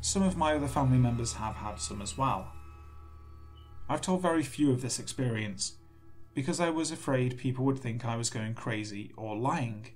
Some 0.00 0.22
of 0.22 0.36
my 0.36 0.54
other 0.54 0.68
family 0.68 0.98
members 0.98 1.32
have 1.32 1.56
had 1.56 1.80
some 1.80 2.00
as 2.00 2.16
well. 2.16 2.52
I've 3.88 4.00
told 4.00 4.22
very 4.22 4.44
few 4.44 4.70
of 4.70 4.82
this 4.82 5.00
experience 5.00 5.78
because 6.32 6.60
I 6.60 6.70
was 6.70 6.92
afraid 6.92 7.36
people 7.36 7.64
would 7.64 7.80
think 7.80 8.04
I 8.04 8.16
was 8.16 8.30
going 8.30 8.54
crazy 8.54 9.12
or 9.16 9.36
lying. 9.36 9.88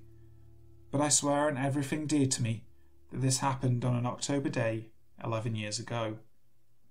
But 0.91 0.99
I 0.99 1.07
swear 1.07 1.47
on 1.47 1.55
everything 1.57 2.07
dear 2.07 2.27
to 2.27 2.43
me 2.43 2.65
that 3.11 3.21
this 3.21 3.37
happened 3.37 3.85
on 3.85 3.95
an 3.95 4.05
October 4.05 4.49
day 4.49 4.87
11 5.23 5.55
years 5.55 5.79
ago. 5.79 6.17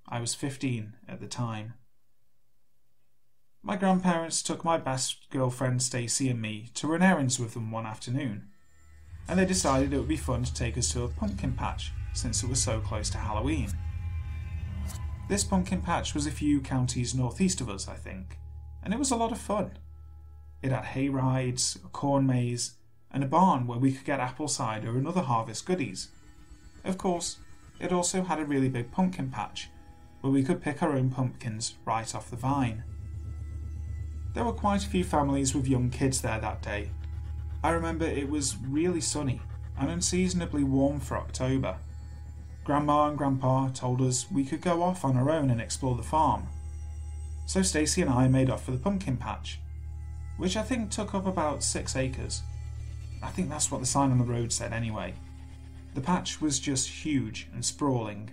I 0.09 0.19
was 0.19 0.35
15 0.35 0.95
at 1.07 1.21
the 1.21 1.27
time. 1.27 1.75
My 3.62 3.76
grandparents 3.76 4.43
took 4.43 4.64
my 4.64 4.79
best 4.79 5.29
girlfriend 5.29 5.83
Stacy 5.83 6.31
and 6.31 6.40
me 6.40 6.71
to 6.75 6.87
run 6.87 7.02
errands 7.02 7.38
with 7.38 7.52
them 7.52 7.71
one 7.71 7.85
afternoon, 7.85 8.49
and 9.29 9.38
they 9.38 9.45
decided 9.45 9.93
it 9.93 9.99
would 9.99 10.09
be 10.09 10.17
fun 10.17 10.45
to 10.45 10.55
take 10.55 10.79
us 10.79 10.90
to 10.93 11.05
a 11.05 11.09
pumpkin 11.09 11.52
patch 11.52 11.93
since 12.14 12.43
it 12.43 12.49
was 12.49 12.62
so 12.62 12.81
close 12.81 13.11
to 13.11 13.19
Halloween. 13.19 13.71
This 15.29 15.45
pumpkin 15.45 15.83
patch 15.83 16.14
was 16.14 16.26
a 16.26 16.31
few 16.31 16.62
counties 16.62 17.14
northeast 17.14 17.61
of 17.61 17.69
us, 17.69 17.87
I 17.87 17.97
think, 17.97 18.38
and 18.83 18.95
it 18.95 18.99
was 18.99 19.11
a 19.11 19.17
lot 19.17 19.31
of 19.31 19.38
fun. 19.38 19.73
It 20.62 20.73
had 20.73 20.87
hay 20.87 21.11
rides, 21.11 21.79
a 21.85 21.88
corn 21.88 22.26
maze, 22.26 22.76
and 23.12 23.23
a 23.23 23.26
barn 23.26 23.67
where 23.67 23.79
we 23.79 23.93
could 23.93 24.07
get 24.07 24.21
apple 24.21 24.49
cider 24.49 24.97
and 24.97 25.07
other 25.07 25.21
harvest 25.21 25.67
goodies. 25.67 26.09
Of 26.83 26.97
course, 26.97 27.37
it 27.79 27.93
also 27.93 28.23
had 28.23 28.40
a 28.40 28.47
really 28.47 28.71
big 28.71 28.90
pumpkin 28.90 29.31
patch 29.31 29.69
where 30.23 30.33
we 30.33 30.43
could 30.43 30.62
pick 30.62 30.83
our 30.83 30.95
own 30.95 31.11
pumpkins 31.11 31.75
right 31.85 32.14
off 32.14 32.31
the 32.31 32.37
vine. 32.37 32.85
There 34.33 34.45
were 34.45 34.53
quite 34.53 34.85
a 34.85 34.89
few 34.89 35.03
families 35.03 35.55
with 35.55 35.67
young 35.67 35.91
kids 35.91 36.21
there 36.21 36.41
that 36.41 36.63
day. 36.63 36.91
I 37.65 37.71
remember 37.71 38.05
it 38.05 38.29
was 38.29 38.57
really 38.69 39.01
sunny 39.01 39.41
and 39.79 39.91
unseasonably 39.91 40.63
warm 40.63 41.01
for 41.01 41.17
October. 41.17 41.77
Grandma 42.65 43.09
and 43.09 43.19
Grandpa 43.19 43.71
told 43.71 44.01
us 44.01 44.31
we 44.31 44.45
could 44.45 44.61
go 44.61 44.83
off 44.83 45.05
on 45.05 45.17
our 45.17 45.31
own 45.31 45.51
and 45.51 45.61
explore 45.61 45.97
the 45.97 46.03
farm. 46.03 46.47
So 47.47 47.63
Stacy 47.63 48.03
and 48.03 48.11
I 48.11 48.29
made 48.29 48.51
off 48.51 48.65
for 48.65 48.71
the 48.71 48.79
pumpkin 48.79 49.17
patch, 49.17 49.59
which 50.37 50.57
I 50.57 50.63
think 50.63 50.91
took 50.91 51.15
up 51.15 51.27
about 51.27 51.65
six 51.65 51.97
acres. 51.97 52.43
I 53.23 53.31
think 53.31 53.49
that's 53.49 53.71
what 53.71 53.81
the 53.81 53.87
sign 53.87 54.13
on 54.13 54.19
the 54.19 54.25
road 54.25 54.53
said 54.53 54.73
anyway. 54.73 55.15
The 55.95 56.01
patch 56.01 56.41
was 56.41 56.61
just 56.61 56.89
huge 56.89 57.49
and 57.53 57.65
sprawling. 57.65 58.31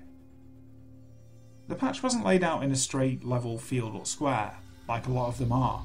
The 1.68 1.76
patch 1.76 2.04
wasn't 2.04 2.26
laid 2.26 2.44
out 2.44 2.64
in 2.64 2.72
a 2.72 2.76
straight, 2.76 3.26
level 3.26 3.58
field 3.58 3.96
or 3.96 4.06
square 4.06 4.58
like 4.88 5.08
a 5.08 5.12
lot 5.12 5.28
of 5.28 5.38
them 5.38 5.52
are. 5.52 5.84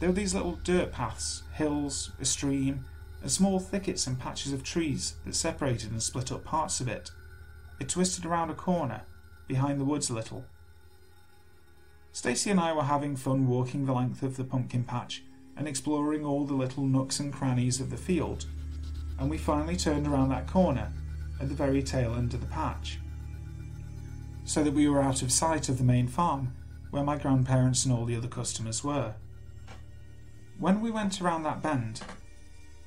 There 0.00 0.08
were 0.08 0.14
these 0.14 0.34
little 0.34 0.58
dirt 0.62 0.92
paths, 0.92 1.42
hills, 1.54 2.12
a 2.20 2.24
stream, 2.24 2.84
and 3.22 3.30
small 3.30 3.58
thickets 3.58 4.06
and 4.06 4.18
patches 4.18 4.52
of 4.52 4.62
trees 4.62 5.14
that 5.24 5.34
separated 5.34 5.90
and 5.90 6.02
split 6.02 6.30
up 6.30 6.44
parts 6.44 6.80
of 6.80 6.88
it. 6.88 7.10
It 7.80 7.88
twisted 7.88 8.24
around 8.24 8.50
a 8.50 8.54
corner, 8.54 9.02
behind 9.46 9.80
the 9.80 9.84
woods 9.84 10.10
a 10.10 10.14
little. 10.14 10.44
Stacy 12.12 12.50
and 12.50 12.60
I 12.60 12.72
were 12.72 12.82
having 12.82 13.16
fun 13.16 13.48
walking 13.48 13.86
the 13.86 13.92
length 13.92 14.22
of 14.22 14.36
the 14.36 14.44
pumpkin 14.44 14.84
patch 14.84 15.22
and 15.56 15.66
exploring 15.66 16.24
all 16.24 16.44
the 16.44 16.54
little 16.54 16.84
nooks 16.84 17.18
and 17.18 17.32
crannies 17.32 17.80
of 17.80 17.90
the 17.90 17.96
field, 17.96 18.46
and 19.18 19.28
we 19.28 19.38
finally 19.38 19.76
turned 19.76 20.06
around 20.06 20.28
that 20.28 20.46
corner 20.46 20.92
at 21.40 21.48
the 21.48 21.54
very 21.54 21.82
tail 21.82 22.14
end 22.14 22.34
of 22.34 22.40
the 22.40 22.46
patch. 22.46 22.98
so 24.44 24.64
that 24.64 24.72
we 24.72 24.88
were 24.88 25.02
out 25.02 25.20
of 25.20 25.30
sight 25.30 25.68
of 25.68 25.76
the 25.76 25.84
main 25.84 26.08
farm 26.08 26.54
where 26.90 27.02
my 27.02 27.16
grandparents 27.16 27.84
and 27.84 27.94
all 27.94 28.04
the 28.04 28.16
other 28.16 28.28
customers 28.28 28.82
were. 28.82 29.14
When 30.58 30.80
we 30.80 30.90
went 30.90 31.20
around 31.20 31.42
that 31.44 31.62
bend, 31.62 32.00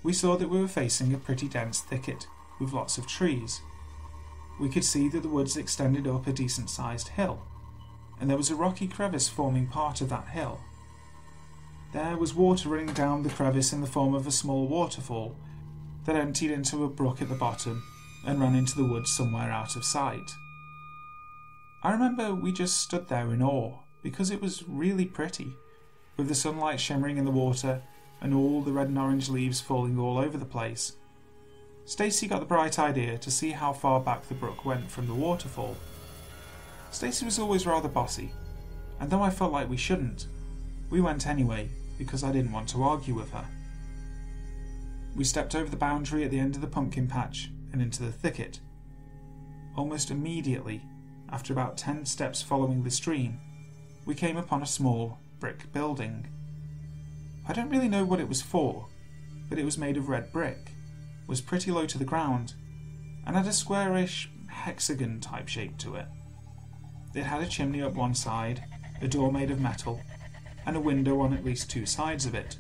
we 0.03 0.13
saw 0.13 0.35
that 0.35 0.49
we 0.49 0.59
were 0.59 0.67
facing 0.67 1.13
a 1.13 1.17
pretty 1.17 1.47
dense 1.47 1.81
thicket 1.81 2.27
with 2.59 2.73
lots 2.73 2.97
of 2.97 3.07
trees. 3.07 3.61
We 4.59 4.69
could 4.69 4.83
see 4.83 5.07
that 5.09 5.21
the 5.21 5.29
woods 5.29 5.57
extended 5.57 6.07
up 6.07 6.27
a 6.27 6.33
decent 6.33 6.69
sized 6.69 7.09
hill, 7.09 7.41
and 8.19 8.29
there 8.29 8.37
was 8.37 8.49
a 8.49 8.55
rocky 8.55 8.87
crevice 8.87 9.27
forming 9.27 9.67
part 9.67 10.01
of 10.01 10.09
that 10.09 10.27
hill. 10.29 10.59
There 11.93 12.17
was 12.17 12.33
water 12.33 12.69
running 12.69 12.93
down 12.93 13.23
the 13.23 13.29
crevice 13.29 13.73
in 13.73 13.81
the 13.81 13.87
form 13.87 14.13
of 14.13 14.25
a 14.25 14.31
small 14.31 14.67
waterfall 14.67 15.35
that 16.05 16.15
emptied 16.15 16.51
into 16.51 16.83
a 16.83 16.89
brook 16.89 17.21
at 17.21 17.29
the 17.29 17.35
bottom 17.35 17.83
and 18.25 18.39
ran 18.39 18.55
into 18.55 18.75
the 18.75 18.85
woods 18.85 19.11
somewhere 19.11 19.51
out 19.51 19.75
of 19.75 19.85
sight. 19.85 20.31
I 21.83 21.91
remember 21.91 22.33
we 22.33 22.51
just 22.51 22.79
stood 22.79 23.07
there 23.07 23.33
in 23.33 23.41
awe 23.41 23.79
because 24.01 24.31
it 24.31 24.41
was 24.41 24.67
really 24.67 25.05
pretty, 25.05 25.53
with 26.17 26.27
the 26.27 26.35
sunlight 26.35 26.79
shimmering 26.79 27.17
in 27.17 27.25
the 27.25 27.31
water 27.31 27.81
and 28.21 28.33
all 28.33 28.61
the 28.61 28.71
red 28.71 28.87
and 28.87 28.99
orange 28.99 29.29
leaves 29.29 29.61
falling 29.61 29.97
all 29.97 30.17
over 30.17 30.37
the 30.37 30.45
place. 30.45 30.93
Stacy 31.85 32.27
got 32.27 32.39
the 32.39 32.45
bright 32.45 32.77
idea 32.77 33.17
to 33.17 33.31
see 33.31 33.51
how 33.51 33.73
far 33.73 33.99
back 33.99 34.27
the 34.27 34.33
brook 34.33 34.63
went 34.65 34.89
from 34.89 35.07
the 35.07 35.13
waterfall. 35.13 35.75
Stacy 36.91 37.25
was 37.25 37.39
always 37.39 37.65
rather 37.65 37.89
bossy, 37.89 38.31
and 38.99 39.09
though 39.09 39.21
I 39.21 39.29
felt 39.29 39.51
like 39.51 39.69
we 39.69 39.77
shouldn't, 39.77 40.27
we 40.89 41.01
went 41.01 41.25
anyway 41.25 41.69
because 41.97 42.23
I 42.23 42.31
didn't 42.31 42.51
want 42.51 42.69
to 42.69 42.83
argue 42.83 43.15
with 43.15 43.31
her. 43.31 43.45
We 45.15 45.23
stepped 45.23 45.55
over 45.55 45.69
the 45.69 45.77
boundary 45.77 46.23
at 46.23 46.31
the 46.31 46.39
end 46.39 46.55
of 46.55 46.61
the 46.61 46.67
pumpkin 46.67 47.07
patch 47.07 47.49
and 47.73 47.81
into 47.81 48.03
the 48.03 48.11
thicket. 48.11 48.59
Almost 49.75 50.11
immediately, 50.11 50.81
after 51.29 51.53
about 51.53 51.77
ten 51.77 52.05
steps 52.05 52.41
following 52.41 52.83
the 52.83 52.91
stream, 52.91 53.39
we 54.05 54.15
came 54.15 54.37
upon 54.37 54.61
a 54.61 54.67
small 54.67 55.19
brick 55.39 55.71
building. 55.73 56.27
I 57.47 57.53
don't 57.53 57.69
really 57.69 57.89
know 57.89 58.05
what 58.05 58.19
it 58.19 58.29
was 58.29 58.41
for, 58.41 58.87
but 59.49 59.59
it 59.59 59.65
was 59.65 59.77
made 59.77 59.97
of 59.97 60.09
red 60.09 60.31
brick, 60.31 60.71
was 61.27 61.41
pretty 61.41 61.71
low 61.71 61.85
to 61.85 61.97
the 61.97 62.05
ground, 62.05 62.53
and 63.25 63.35
had 63.35 63.47
a 63.47 63.53
squarish 63.53 64.29
hexagon 64.47 65.19
type 65.19 65.47
shape 65.47 65.77
to 65.79 65.95
it. 65.95 66.05
It 67.13 67.23
had 67.23 67.41
a 67.41 67.47
chimney 67.47 67.81
up 67.81 67.93
one 67.93 68.15
side, 68.15 68.63
a 69.01 69.07
door 69.07 69.31
made 69.31 69.51
of 69.51 69.59
metal, 69.59 69.99
and 70.65 70.75
a 70.75 70.79
window 70.79 71.19
on 71.19 71.33
at 71.33 71.43
least 71.43 71.69
two 71.69 71.85
sides 71.85 72.25
of 72.25 72.35
it. 72.35 72.57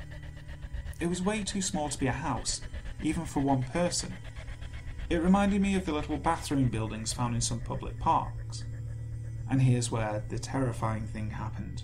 It 0.99 1.07
was 1.07 1.21
way 1.21 1.43
too 1.43 1.61
small 1.61 1.89
to 1.89 1.97
be 1.97 2.07
a 2.07 2.11
house, 2.11 2.61
even 3.01 3.25
for 3.25 3.39
one 3.39 3.63
person. 3.63 4.13
It 5.09 5.21
reminded 5.21 5.61
me 5.61 5.75
of 5.75 5.85
the 5.85 5.93
little 5.93 6.17
bathroom 6.17 6.69
buildings 6.69 7.13
found 7.13 7.35
in 7.35 7.41
some 7.41 7.59
public 7.59 7.99
parks. 7.99 8.63
And 9.51 9.61
here's 9.61 9.91
where 9.91 10.23
the 10.29 10.39
terrifying 10.39 11.05
thing 11.05 11.29
happened. 11.29 11.83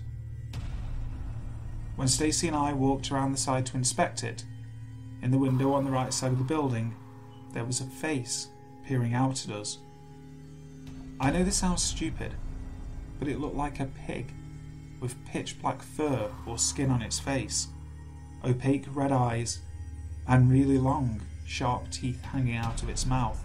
When 1.96 2.08
Stacy 2.08 2.48
and 2.48 2.56
I 2.56 2.72
walked 2.72 3.12
around 3.12 3.32
the 3.32 3.38
side 3.38 3.66
to 3.66 3.76
inspect 3.76 4.24
it, 4.24 4.42
in 5.20 5.30
the 5.30 5.38
window 5.38 5.74
on 5.74 5.84
the 5.84 5.90
right 5.90 6.12
side 6.14 6.32
of 6.32 6.38
the 6.38 6.44
building, 6.44 6.96
there 7.52 7.66
was 7.66 7.82
a 7.82 7.84
face 7.84 8.48
peering 8.86 9.12
out 9.12 9.46
at 9.46 9.54
us. 9.54 9.78
I 11.20 11.30
know 11.30 11.44
this 11.44 11.56
sounds 11.56 11.82
stupid, 11.82 12.32
but 13.18 13.28
it 13.28 13.38
looked 13.38 13.56
like 13.56 13.80
a 13.80 13.90
pig 14.06 14.32
with 14.98 15.22
pitch 15.26 15.60
black 15.60 15.82
fur 15.82 16.30
or 16.46 16.56
skin 16.56 16.90
on 16.90 17.02
its 17.02 17.18
face, 17.18 17.68
opaque 18.44 18.86
red 18.94 19.12
eyes, 19.12 19.60
and 20.26 20.50
really 20.50 20.78
long, 20.78 21.20
sharp 21.44 21.90
teeth 21.90 22.22
hanging 22.22 22.56
out 22.56 22.82
of 22.82 22.88
its 22.88 23.04
mouth. 23.04 23.44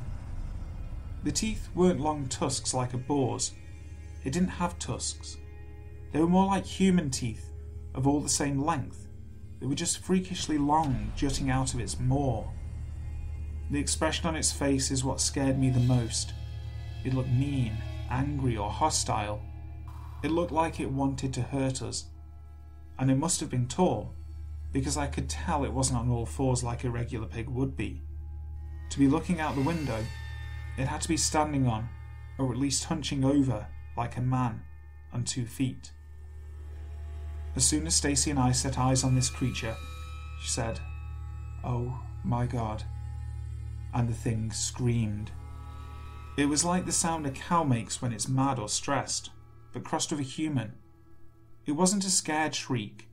The 1.23 1.31
teeth 1.31 1.67
weren't 1.75 1.99
long 1.99 2.27
tusks 2.27 2.73
like 2.73 2.93
a 2.93 2.97
boar's, 2.97 3.51
it 4.23 4.31
didn't 4.31 4.49
have 4.49 4.79
tusks. 4.79 5.37
They 6.11 6.19
were 6.19 6.27
more 6.27 6.45
like 6.45 6.65
human 6.65 7.09
teeth 7.09 7.51
of 7.95 8.07
all 8.07 8.19
the 8.19 8.29
same 8.29 8.63
length. 8.63 9.07
They 9.59 9.67
were 9.67 9.75
just 9.75 9.99
freakishly 9.99 10.57
long, 10.57 11.11
jutting 11.15 11.49
out 11.49 11.73
of 11.73 11.79
its 11.79 11.99
maw. 11.99 12.45
The 13.71 13.79
expression 13.79 14.27
on 14.27 14.35
its 14.35 14.51
face 14.51 14.91
is 14.91 15.03
what 15.03 15.21
scared 15.21 15.57
me 15.57 15.69
the 15.69 15.79
most. 15.79 16.33
It 17.03 17.13
looked 17.13 17.29
mean, 17.29 17.77
angry, 18.09 18.57
or 18.57 18.69
hostile. 18.69 19.41
It 20.21 20.31
looked 20.31 20.51
like 20.51 20.79
it 20.79 20.91
wanted 20.91 21.33
to 21.33 21.41
hurt 21.41 21.81
us. 21.81 22.05
And 22.99 23.09
it 23.09 23.15
must 23.15 23.39
have 23.39 23.49
been 23.49 23.67
tall, 23.67 24.13
because 24.71 24.97
I 24.97 25.07
could 25.07 25.29
tell 25.29 25.63
it 25.63 25.73
wasn't 25.73 25.99
on 25.99 26.09
all 26.09 26.25
fours 26.25 26.63
like 26.63 26.83
a 26.83 26.89
regular 26.89 27.27
pig 27.27 27.49
would 27.49 27.75
be. 27.75 28.01
To 28.89 28.99
be 28.99 29.07
looking 29.07 29.39
out 29.39 29.55
the 29.55 29.61
window, 29.61 30.05
it 30.77 30.87
had 30.87 31.01
to 31.01 31.07
be 31.07 31.17
standing 31.17 31.67
on, 31.67 31.89
or 32.37 32.51
at 32.51 32.57
least 32.57 32.83
hunching 32.85 33.23
over, 33.23 33.67
like 33.97 34.17
a 34.17 34.21
man, 34.21 34.61
on 35.11 35.23
two 35.23 35.45
feet. 35.45 35.91
As 37.55 37.65
soon 37.65 37.85
as 37.85 37.95
Stacy 37.95 38.31
and 38.31 38.39
I 38.39 38.51
set 38.51 38.79
eyes 38.79 39.03
on 39.03 39.15
this 39.15 39.29
creature, 39.29 39.75
she 40.41 40.49
said, 40.49 40.79
Oh 41.63 41.99
my 42.23 42.45
god. 42.45 42.83
And 43.93 44.09
the 44.09 44.13
thing 44.13 44.51
screamed. 44.51 45.31
It 46.35 46.45
was 46.45 46.65
like 46.65 46.85
the 46.85 46.91
sound 46.91 47.27
a 47.27 47.31
cow 47.31 47.63
makes 47.63 48.01
when 48.01 48.11
it's 48.11 48.27
mad 48.27 48.57
or 48.57 48.67
stressed, 48.67 49.29
but 49.71 49.83
crossed 49.83 50.11
with 50.11 50.19
a 50.19 50.23
human. 50.23 50.73
It 51.65 51.73
wasn't 51.73 52.05
a 52.05 52.09
scared 52.09 52.55
shriek, 52.55 53.07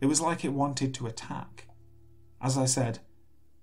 it 0.00 0.06
was 0.06 0.20
like 0.20 0.44
it 0.44 0.52
wanted 0.52 0.92
to 0.94 1.06
attack. 1.06 1.68
As 2.42 2.58
I 2.58 2.66
said, 2.66 2.98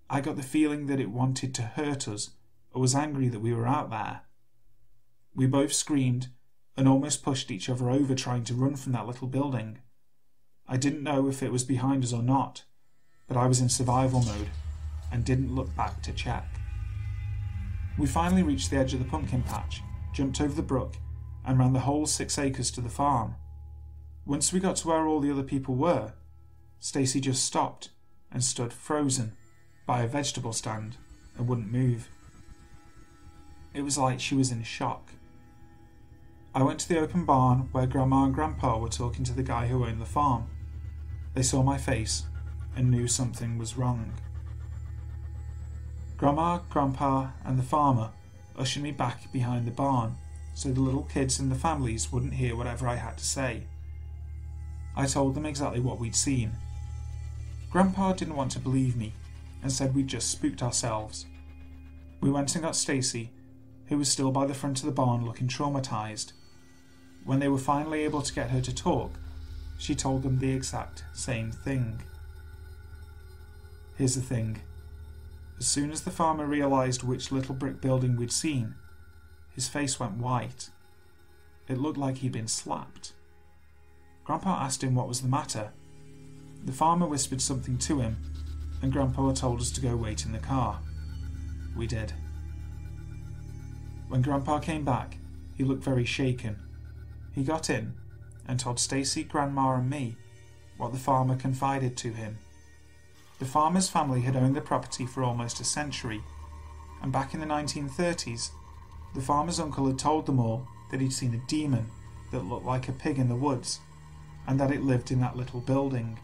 I 0.09 0.21
got 0.21 0.37
the 0.37 0.43
feeling 0.43 0.87
that 0.87 0.99
it 0.99 1.11
wanted 1.11 1.53
to 1.55 1.61
hurt 1.63 2.07
us 2.07 2.31
or 2.71 2.81
was 2.81 2.95
angry 2.95 3.27
that 3.27 3.41
we 3.41 3.53
were 3.53 3.67
out 3.67 3.89
there. 3.89 4.21
We 5.35 5.47
both 5.47 5.73
screamed 5.73 6.29
and 6.75 6.87
almost 6.87 7.23
pushed 7.23 7.51
each 7.51 7.69
other 7.69 7.89
over 7.89 8.15
trying 8.15 8.43
to 8.45 8.53
run 8.53 8.75
from 8.75 8.91
that 8.93 9.07
little 9.07 9.27
building. 9.27 9.79
I 10.67 10.77
didn't 10.77 11.03
know 11.03 11.27
if 11.27 11.43
it 11.43 11.51
was 11.51 11.63
behind 11.63 12.03
us 12.03 12.13
or 12.13 12.23
not, 12.23 12.63
but 13.27 13.37
I 13.37 13.47
was 13.47 13.59
in 13.59 13.69
survival 13.69 14.21
mode 14.23 14.49
and 15.11 15.23
didn't 15.23 15.55
look 15.55 15.75
back 15.75 16.01
to 16.03 16.13
check. 16.13 16.47
We 17.97 18.07
finally 18.07 18.43
reached 18.43 18.71
the 18.71 18.77
edge 18.77 18.93
of 18.93 18.99
the 18.99 19.05
pumpkin 19.05 19.43
patch, 19.43 19.83
jumped 20.13 20.41
over 20.41 20.53
the 20.53 20.63
brook, 20.63 20.95
and 21.45 21.59
ran 21.59 21.73
the 21.73 21.81
whole 21.81 22.05
six 22.05 22.39
acres 22.39 22.71
to 22.71 22.81
the 22.81 22.89
farm. 22.89 23.35
Once 24.25 24.51
we 24.51 24.59
got 24.59 24.77
to 24.77 24.87
where 24.87 25.05
all 25.05 25.19
the 25.19 25.31
other 25.31 25.43
people 25.43 25.75
were, 25.75 26.13
Stacy 26.79 27.19
just 27.19 27.45
stopped 27.45 27.89
and 28.31 28.43
stood 28.43 28.73
frozen 28.73 29.33
by 29.85 30.01
a 30.01 30.07
vegetable 30.07 30.53
stand 30.53 30.97
and 31.37 31.47
wouldn't 31.47 31.71
move. 31.71 32.09
It 33.73 33.81
was 33.83 33.97
like 33.97 34.19
she 34.19 34.35
was 34.35 34.51
in 34.51 34.63
shock. 34.63 35.12
I 36.55 36.61
went 36.61 36.79
to 36.81 36.89
the 36.89 36.99
open 36.99 37.25
barn 37.25 37.69
where 37.71 37.87
Grandma 37.87 38.25
and 38.25 38.33
Grandpa 38.33 38.77
were 38.77 38.89
talking 38.89 39.23
to 39.25 39.33
the 39.33 39.41
guy 39.41 39.67
who 39.67 39.85
owned 39.85 39.99
the 39.99 40.05
farm. 40.05 40.45
They 41.33 41.41
saw 41.41 41.63
my 41.63 41.79
face 41.79 42.25
and 42.75 42.91
knew 42.91 43.07
something 43.07 43.57
was 43.57 43.75
wrong. 43.75 44.13
Grandma, 46.15 46.59
Grandpa, 46.69 47.29
and 47.43 47.57
the 47.57 47.63
farmer 47.63 48.11
ushered 48.55 48.83
me 48.83 48.91
back 48.91 49.31
behind 49.31 49.65
the 49.65 49.71
barn 49.71 50.15
so 50.53 50.69
the 50.69 50.79
little 50.79 51.03
kids 51.03 51.39
and 51.39 51.51
the 51.51 51.55
families 51.55 52.11
wouldn't 52.11 52.35
hear 52.35 52.55
whatever 52.55 52.87
I 52.87 52.95
had 52.95 53.17
to 53.17 53.25
say. 53.25 53.63
I 54.95 55.07
told 55.07 55.33
them 55.33 55.47
exactly 55.47 55.79
what 55.79 55.99
we'd 55.99 56.15
seen. 56.15 56.51
Grandpa 57.71 58.13
didn't 58.13 58.35
want 58.35 58.51
to 58.51 58.59
believe 58.59 58.95
me 58.95 59.13
and 59.63 59.71
said 59.71 59.95
we'd 59.95 60.07
just 60.07 60.29
spooked 60.29 60.61
ourselves. 60.61 61.25
We 62.21 62.29
went 62.29 62.53
and 62.53 62.63
got 62.63 62.75
Stacy, 62.75 63.31
who 63.87 63.97
was 63.97 64.09
still 64.09 64.31
by 64.31 64.45
the 64.45 64.53
front 64.53 64.79
of 64.81 64.85
the 64.85 64.91
barn 64.91 65.25
looking 65.25 65.47
traumatized. 65.47 66.33
When 67.25 67.39
they 67.39 67.47
were 67.47 67.57
finally 67.57 68.01
able 68.01 68.21
to 68.21 68.33
get 68.33 68.49
her 68.49 68.61
to 68.61 68.75
talk, 68.75 69.11
she 69.77 69.95
told 69.95 70.23
them 70.23 70.39
the 70.39 70.51
exact 70.51 71.03
same 71.13 71.51
thing. 71.51 72.01
Here's 73.97 74.15
the 74.15 74.21
thing. 74.21 74.61
As 75.59 75.67
soon 75.67 75.91
as 75.91 76.01
the 76.01 76.11
farmer 76.11 76.45
realized 76.45 77.03
which 77.03 77.31
little 77.31 77.55
brick 77.55 77.79
building 77.79 78.15
we'd 78.15 78.31
seen, 78.31 78.75
his 79.55 79.69
face 79.69 79.99
went 79.99 80.17
white. 80.17 80.69
It 81.67 81.77
looked 81.77 81.97
like 81.97 82.17
he'd 82.17 82.31
been 82.31 82.47
slapped. 82.47 83.13
Grandpa 84.23 84.63
asked 84.63 84.83
him 84.83 84.95
what 84.95 85.07
was 85.07 85.21
the 85.21 85.27
matter. 85.27 85.71
The 86.65 86.71
farmer 86.71 87.05
whispered 87.05 87.41
something 87.41 87.77
to 87.79 87.99
him, 87.99 88.17
and 88.81 88.91
Grandpa 88.91 89.33
told 89.33 89.61
us 89.61 89.71
to 89.71 89.81
go 89.81 89.95
wait 89.95 90.25
in 90.25 90.31
the 90.31 90.39
car. 90.39 90.79
We 91.75 91.87
did. 91.87 92.13
When 94.07 94.21
Grandpa 94.21 94.59
came 94.59 94.83
back, 94.83 95.17
he 95.55 95.63
looked 95.63 95.83
very 95.83 96.05
shaken. 96.05 96.57
He 97.33 97.43
got 97.43 97.69
in 97.69 97.93
and 98.47 98.59
told 98.59 98.79
Stacy, 98.79 99.23
Grandma, 99.23 99.75
and 99.75 99.89
me 99.89 100.15
what 100.77 100.91
the 100.91 100.99
farmer 100.99 101.35
confided 101.35 101.97
to 101.97 102.11
him. 102.11 102.37
The 103.39 103.45
farmer's 103.45 103.89
family 103.89 104.21
had 104.21 104.35
owned 104.35 104.55
the 104.55 104.61
property 104.61 105.05
for 105.05 105.23
almost 105.23 105.59
a 105.59 105.63
century, 105.63 106.21
and 107.01 107.11
back 107.11 107.33
in 107.33 107.39
the 107.39 107.45
1930s, 107.45 108.51
the 109.15 109.21
farmer's 109.21 109.59
uncle 109.59 109.87
had 109.87 109.99
told 109.99 110.25
them 110.25 110.39
all 110.39 110.67
that 110.91 111.01
he'd 111.01 111.13
seen 111.13 111.33
a 111.33 111.47
demon 111.47 111.87
that 112.31 112.45
looked 112.45 112.65
like 112.65 112.87
a 112.87 112.93
pig 112.93 113.19
in 113.19 113.29
the 113.29 113.35
woods, 113.35 113.79
and 114.47 114.59
that 114.59 114.71
it 114.71 114.83
lived 114.83 115.11
in 115.11 115.19
that 115.21 115.35
little 115.35 115.59
building. 115.61 116.19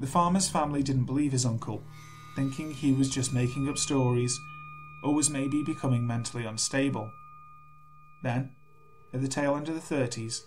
The 0.00 0.06
farmer's 0.06 0.48
family 0.48 0.82
didn't 0.82 1.04
believe 1.04 1.32
his 1.32 1.46
uncle, 1.46 1.82
thinking 2.34 2.72
he 2.72 2.92
was 2.92 3.08
just 3.08 3.32
making 3.32 3.68
up 3.68 3.78
stories 3.78 4.38
or 5.02 5.14
was 5.14 5.30
maybe 5.30 5.62
becoming 5.62 6.06
mentally 6.06 6.44
unstable. 6.44 7.10
Then, 8.22 8.50
at 9.12 9.22
the 9.22 9.28
tail 9.28 9.56
end 9.56 9.68
of 9.68 9.74
the 9.74 9.94
30s, 9.94 10.42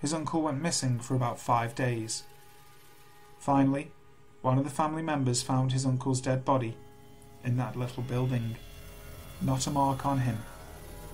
his 0.00 0.12
uncle 0.12 0.42
went 0.42 0.60
missing 0.60 0.98
for 0.98 1.14
about 1.14 1.38
five 1.38 1.74
days. 1.74 2.24
Finally, 3.38 3.92
one 4.42 4.58
of 4.58 4.64
the 4.64 4.70
family 4.70 5.02
members 5.02 5.42
found 5.42 5.72
his 5.72 5.86
uncle's 5.86 6.20
dead 6.20 6.44
body 6.44 6.76
in 7.44 7.56
that 7.56 7.76
little 7.76 8.02
building. 8.02 8.56
Not 9.40 9.66
a 9.66 9.70
mark 9.70 10.04
on 10.04 10.20
him, 10.20 10.38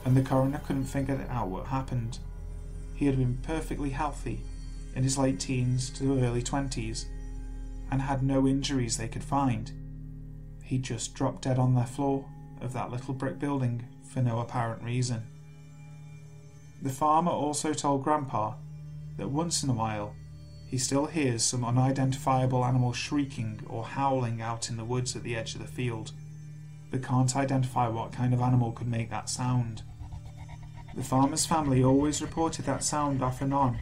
and 0.05 0.17
the 0.17 0.23
coroner 0.23 0.61
couldn't 0.67 0.85
figure 0.87 1.27
out 1.31 1.49
what 1.49 1.67
happened. 1.67 2.19
He 2.95 3.07
had 3.07 3.19
been 3.19 3.39
perfectly 3.43 3.91
healthy 3.91 4.41
in 4.95 5.03
his 5.03 5.19
late 5.19 5.39
teens 5.39 5.91
to 5.91 6.21
early 6.21 6.43
20s 6.43 7.05
and 7.91 8.03
had 8.03 8.23
no 8.23 8.47
injuries 8.47 8.97
they 8.97 9.09
could 9.09 9.25
find. 9.25 9.73
He 10.63 10.79
just 10.79 11.15
dropped 11.15 11.43
dead 11.43 11.59
on 11.59 11.75
the 11.75 11.85
floor 11.85 12.27
of 12.61 12.73
that 12.73 12.91
little 12.91 13.15
brick 13.15 13.39
building 13.39 13.85
for 14.03 14.21
no 14.21 14.41
apparent 14.41 14.83
reason. 14.83 15.23
The 16.81 16.91
farmer 16.91 17.33
also 17.33 17.75
told 17.75 18.05
Grandpa 18.05 18.55
that 19.17 19.31
once 19.31 19.63
in 19.63 19.71
a 19.71 19.75
while 19.75 20.15
he 20.69 20.79
still 20.79 21.07
hears 21.07 21.43
some 21.43 21.65
unidentifiable 21.65 22.65
animal 22.65 22.93
shrieking 22.93 23.61
or 23.69 23.85
howling 23.85 24.43
out 24.43 24.69
in 24.69 24.77
the 24.77 24.85
woods 24.85 25.17
at 25.17 25.23
the 25.23 25.35
edge 25.35 25.55
of 25.55 25.63
the 25.63 25.67
field, 25.67 26.13
but 26.91 27.03
can't 27.03 27.35
identify 27.37 27.89
what 27.89 28.13
kind 28.13 28.35
of 28.35 28.41
animal 28.41 28.73
could 28.73 28.87
make 28.87 29.11
that 29.11 29.31
sound. 29.31 29.83
The 30.95 31.03
farmer's 31.03 31.47
family 31.47 31.83
always 31.83 32.21
reported 32.21 32.67
that 32.67 32.85
sound 32.85 33.23
off 33.23 33.41
and 33.41 33.55
on 33.55 33.79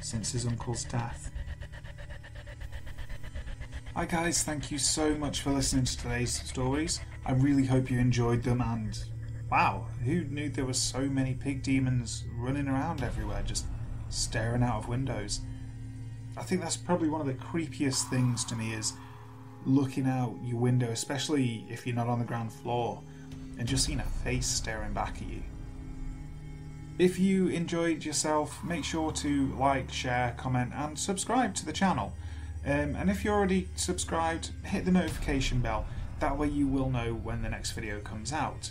since 0.00 0.32
his 0.32 0.46
uncle's 0.46 0.84
death. 0.84 1.30
Hi 3.94 4.04
guys, 4.04 4.42
thank 4.42 4.70
you 4.70 4.78
so 4.78 5.14
much 5.14 5.42
for 5.42 5.50
listening 5.50 5.84
to 5.84 5.96
today's 5.96 6.42
stories. 6.42 7.00
I 7.24 7.32
really 7.32 7.66
hope 7.66 7.90
you 7.90 7.98
enjoyed 7.98 8.42
them 8.42 8.60
and 8.60 8.98
wow, 9.50 9.86
who 10.04 10.24
knew 10.24 10.48
there 10.48 10.64
were 10.64 10.72
so 10.72 11.00
many 11.02 11.34
pig 11.34 11.62
demons 11.62 12.24
running 12.36 12.68
around 12.68 13.02
everywhere 13.02 13.42
just 13.44 13.66
staring 14.08 14.62
out 14.62 14.78
of 14.78 14.88
windows. 14.88 15.40
I 16.36 16.42
think 16.42 16.60
that's 16.60 16.76
probably 16.76 17.08
one 17.08 17.20
of 17.20 17.26
the 17.26 17.34
creepiest 17.34 18.10
things 18.10 18.44
to 18.46 18.56
me 18.56 18.74
is 18.74 18.92
looking 19.64 20.06
out 20.06 20.36
your 20.44 20.58
window, 20.58 20.90
especially 20.90 21.64
if 21.68 21.86
you're 21.86 21.96
not 21.96 22.08
on 22.08 22.18
the 22.18 22.24
ground 22.24 22.52
floor, 22.52 23.02
and 23.58 23.66
just 23.66 23.84
seeing 23.84 24.00
a 24.00 24.04
face 24.04 24.46
staring 24.46 24.92
back 24.92 25.16
at 25.16 25.28
you. 25.28 25.42
If 26.98 27.18
you 27.18 27.48
enjoyed 27.48 28.04
yourself, 28.04 28.62
make 28.64 28.84
sure 28.84 29.12
to 29.12 29.54
like, 29.58 29.92
share, 29.92 30.34
comment, 30.36 30.72
and 30.74 30.98
subscribe 30.98 31.54
to 31.56 31.66
the 31.66 31.72
channel. 31.72 32.14
Um, 32.64 32.96
and 32.96 33.10
if 33.10 33.24
you're 33.24 33.34
already 33.34 33.68
subscribed, 33.76 34.50
hit 34.64 34.84
the 34.84 34.90
notification 34.90 35.60
bell. 35.60 35.86
That 36.20 36.36
way 36.36 36.48
you 36.48 36.66
will 36.66 36.90
know 36.90 37.14
when 37.14 37.42
the 37.42 37.48
next 37.48 37.72
video 37.72 38.00
comes 38.00 38.32
out. 38.32 38.70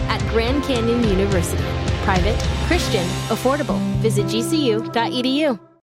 Grand 0.29 0.63
Canyon 0.63 1.03
University. 1.03 1.63
Private, 2.03 2.37
Christian, 2.67 3.05
affordable. 3.29 3.79
Visit 4.01 4.25
gcu.edu. 4.25 5.70